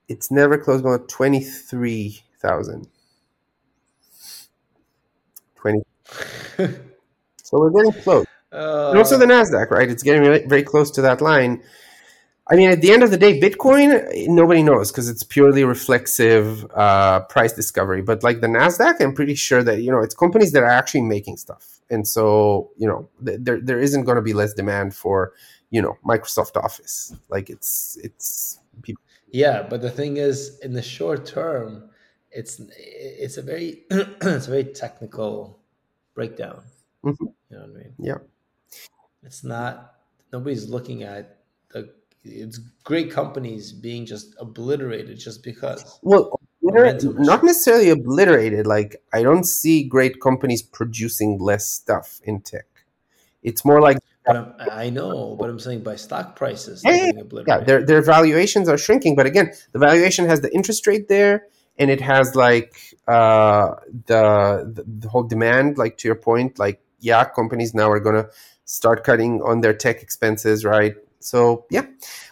it's 0.07 0.31
never 0.31 0.57
closed 0.57 0.83
below 0.83 0.97
twenty 1.07 1.41
three 1.41 2.21
thousand. 2.39 2.87
Twenty. 5.55 5.83
So 7.45 7.59
we're 7.59 7.69
getting 7.69 8.01
close. 8.01 8.25
Uh, 8.51 8.89
and 8.89 8.97
also 8.97 9.17
the 9.19 9.25
Nasdaq, 9.25 9.69
right? 9.69 9.89
It's 9.89 10.01
getting 10.01 10.49
very 10.49 10.63
close 10.63 10.89
to 10.91 11.01
that 11.03 11.21
line. 11.21 11.61
I 12.47 12.55
mean, 12.55 12.71
at 12.71 12.81
the 12.81 12.91
end 12.91 13.03
of 13.03 13.11
the 13.11 13.17
day, 13.17 13.39
Bitcoin, 13.39 14.27
nobody 14.27 14.63
knows 14.63 14.91
because 14.91 15.09
it's 15.09 15.21
purely 15.21 15.63
reflexive 15.63 16.65
uh, 16.75 17.19
price 17.21 17.53
discovery. 17.53 18.01
But 18.01 18.23
like 18.23 18.41
the 18.41 18.47
Nasdaq, 18.47 18.99
I'm 18.99 19.13
pretty 19.13 19.35
sure 19.35 19.63
that 19.63 19.81
you 19.83 19.91
know 19.91 19.99
it's 19.99 20.15
companies 20.15 20.53
that 20.53 20.63
are 20.63 20.69
actually 20.81 21.01
making 21.01 21.37
stuff, 21.37 21.81
and 21.91 22.07
so 22.07 22.71
you 22.77 22.87
know 22.87 23.09
th- 23.23 23.39
there 23.41 23.59
there 23.61 23.79
isn't 23.79 24.05
going 24.05 24.15
to 24.15 24.23
be 24.23 24.33
less 24.33 24.53
demand 24.53 24.95
for 24.95 25.33
you 25.69 25.81
know 25.81 25.97
Microsoft 26.03 26.55
Office. 26.55 27.13
Like 27.29 27.51
it's 27.51 27.97
it's 28.03 28.59
people. 28.81 29.03
Yeah, 29.29 29.63
but 29.63 29.81
the 29.81 29.91
thing 29.91 30.17
is, 30.17 30.59
in 30.59 30.73
the 30.73 30.83
short 30.83 31.25
term, 31.27 31.89
it's 32.31 32.59
it's 32.69 33.37
a 33.37 33.41
very 33.43 33.83
it's 33.91 34.47
a 34.47 34.51
very 34.51 34.65
technical 34.65 35.59
breakdown. 36.15 36.61
Mm-hmm. 37.03 37.25
You 37.55 37.61
know 37.61 37.67
what 37.67 37.75
I 37.75 37.83
mean? 37.83 37.93
Yeah. 37.99 38.17
It's 39.23 39.43
not 39.43 39.95
nobody's 40.33 40.67
looking 40.67 41.03
at 41.03 41.37
the 41.71 41.89
it's 42.25 42.57
great 42.83 43.11
companies 43.11 43.71
being 43.71 44.05
just 44.05 44.35
obliterated 44.39 45.19
just 45.19 45.43
because. 45.43 45.99
Well, 46.01 46.39
not 46.61 47.43
necessarily 47.43 47.89
obliterated. 47.89 48.67
Like 48.67 49.01
I 49.13 49.23
don't 49.23 49.45
see 49.45 49.83
great 49.83 50.19
companies 50.19 50.61
producing 50.61 51.39
less 51.39 51.69
stuff 51.69 52.19
in 52.23 52.41
tech. 52.41 52.65
It's 53.43 53.63
more 53.63 53.79
like. 53.79 53.99
i 54.27 54.89
know, 54.89 55.37
but 55.39 55.49
I'm 55.49 55.59
saying 55.59 55.83
by 55.83 55.95
stock 55.95 56.35
prices, 56.35 56.81
yeah, 56.83 57.11
yeah, 57.47 57.59
their 57.59 57.85
their 57.85 58.01
valuations 58.01 58.67
are 58.67 58.77
shrinking. 58.77 59.15
But 59.15 59.27
again, 59.27 59.53
the 59.71 59.79
valuation 59.79 60.25
has 60.25 60.41
the 60.41 60.51
interest 60.51 60.87
rate 60.87 61.07
there, 61.07 61.45
and 61.77 61.91
it 61.91 62.01
has 62.01 62.35
like 62.35 62.73
uh, 63.07 63.75
the, 64.07 64.73
the 64.73 64.83
the 65.01 65.09
whole 65.09 65.23
demand. 65.23 65.77
Like 65.77 65.97
to 65.99 66.07
your 66.07 66.15
point, 66.15 66.57
like 66.57 66.81
yeah, 66.99 67.23
companies 67.25 67.73
now 67.73 67.89
are 67.89 67.99
gonna 67.99 68.27
start 68.65 69.03
cutting 69.03 69.41
on 69.41 69.61
their 69.61 69.73
tech 69.73 70.01
expenses, 70.01 70.65
right? 70.65 70.95
So 71.19 71.65
yeah, 71.69 71.85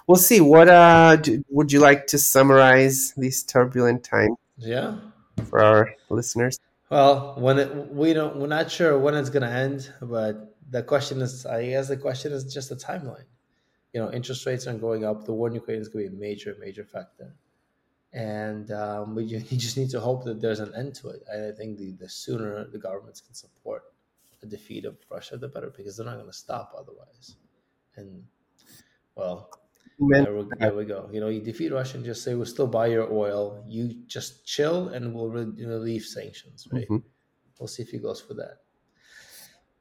we'll 0.08 0.18
see. 0.18 0.42
What 0.42 0.70
uh, 0.70 1.16
do, 1.16 1.44
would 1.50 1.72
you 1.72 1.80
like 1.80 2.08
to 2.08 2.18
summarize 2.18 3.14
these 3.18 3.44
turbulent 3.44 4.04
times? 4.04 4.38
Yeah, 4.58 4.98
for 5.46 5.64
our 5.64 5.96
listeners. 6.10 6.60
Well, 6.90 7.34
when 7.40 7.58
it, 7.58 7.92
we 7.92 8.14
don't, 8.14 8.36
we're 8.36 8.46
not 8.46 8.70
sure 8.70 9.00
when 9.00 9.16
it's 9.16 9.32
going 9.32 9.42
to 9.42 9.50
end, 9.50 9.92
but 10.00 10.56
the 10.70 10.84
question 10.84 11.22
is, 11.22 11.44
I 11.44 11.66
guess 11.66 11.88
the 11.88 11.98
question 11.98 12.32
is 12.32 12.54
just 12.54 12.70
the 12.70 12.76
timeline. 12.76 13.26
You 13.94 14.02
know, 14.02 14.12
interest 14.12 14.46
rates 14.46 14.68
are 14.68 14.74
going 14.76 15.04
up. 15.04 15.26
The 15.26 15.34
war 15.34 15.48
in 15.48 15.56
Ukraine 15.56 15.82
is 15.82 15.88
going 15.88 16.06
to 16.06 16.12
be 16.12 16.18
a 16.18 16.20
major, 16.20 16.56
major 16.60 16.84
factor, 16.84 17.34
and 18.12 18.70
um, 18.72 19.16
we 19.16 19.24
you 19.24 19.40
just 19.40 19.78
need 19.78 19.90
to 19.92 20.00
hope 20.00 20.24
that 20.26 20.42
there's 20.42 20.60
an 20.60 20.72
end 20.76 20.94
to 20.96 21.10
it. 21.10 21.24
I 21.32 21.52
think 21.58 21.78
the 21.80 21.92
the 21.94 22.10
sooner 22.10 22.66
the 22.66 22.78
governments 22.78 23.22
can 23.22 23.34
support 23.34 23.84
a 24.44 24.46
defeat 24.46 24.86
of 24.86 24.98
Russia, 25.10 25.38
the 25.38 25.48
better, 25.48 25.74
because 25.76 25.98
they're 25.98 26.06
not 26.06 26.16
going 26.16 26.28
to 26.28 26.34
stop 26.34 26.74
otherwise. 26.78 27.36
And 27.96 28.24
well, 29.16 29.50
there 30.00 30.36
we, 30.36 30.46
there 30.60 30.74
we, 30.74 30.86
go. 30.86 31.10
You 31.12 31.22
know, 31.22 31.30
you 31.30 31.42
defeat 31.42 31.72
Russia 31.72 31.98
and 31.98 32.06
just 32.06 32.24
say 32.24 32.34
we'll 32.36 32.46
still 32.46 32.68
buy 32.68 32.88
your 32.88 33.12
oil. 33.12 33.64
You 33.68 33.96
just 34.08 34.46
chill 34.46 34.90
and 34.90 35.14
we'll 35.14 35.30
relieve 35.30 36.04
sanctions. 36.04 36.68
Right? 36.72 36.84
Mm-hmm. 36.84 36.98
We'll 37.60 37.68
see 37.68 37.84
if 37.84 37.90
he 37.90 38.00
goes 38.00 38.20
for 38.20 38.34
that. 38.36 38.58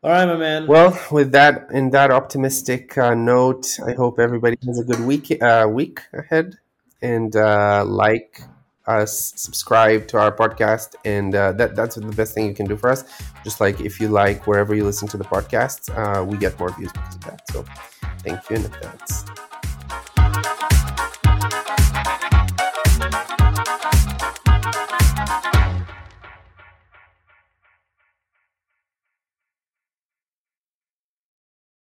All 0.04 0.10
right, 0.10 0.26
my 0.26 0.36
man. 0.36 0.66
Well, 0.66 0.98
with 1.12 1.30
that, 1.32 1.68
in 1.70 1.90
that 1.90 2.10
optimistic 2.10 2.98
uh, 2.98 3.14
note, 3.14 3.78
I 3.86 3.92
hope 3.92 4.18
everybody 4.18 4.56
has 4.66 4.80
a 4.80 4.84
good 4.84 5.00
week 5.00 5.40
uh, 5.40 5.68
week 5.70 6.00
ahead, 6.12 6.58
and 7.00 7.34
uh, 7.36 7.84
like 7.86 8.42
us, 8.86 9.32
subscribe 9.36 10.08
to 10.08 10.18
our 10.18 10.32
podcast, 10.32 10.94
and 11.04 11.34
uh, 11.34 11.52
that 11.52 11.76
that's 11.76 11.96
the 11.96 12.02
best 12.12 12.34
thing 12.34 12.46
you 12.46 12.54
can 12.54 12.66
do 12.66 12.76
for 12.76 12.90
us. 12.90 13.04
Just 13.44 13.60
like 13.60 13.80
if 13.80 14.00
you 14.00 14.08
like 14.08 14.46
wherever 14.46 14.74
you 14.74 14.84
listen 14.84 15.08
to 15.08 15.16
the 15.16 15.24
podcast, 15.24 15.90
uh, 15.96 16.24
we 16.24 16.36
get 16.38 16.58
more 16.58 16.70
views 16.76 16.92
because 16.92 17.14
of 17.16 17.24
that. 17.24 17.42
So 17.50 17.64
Thank 18.22 18.48
you 18.50 18.56
in 18.56 18.64
advance. 18.64 19.24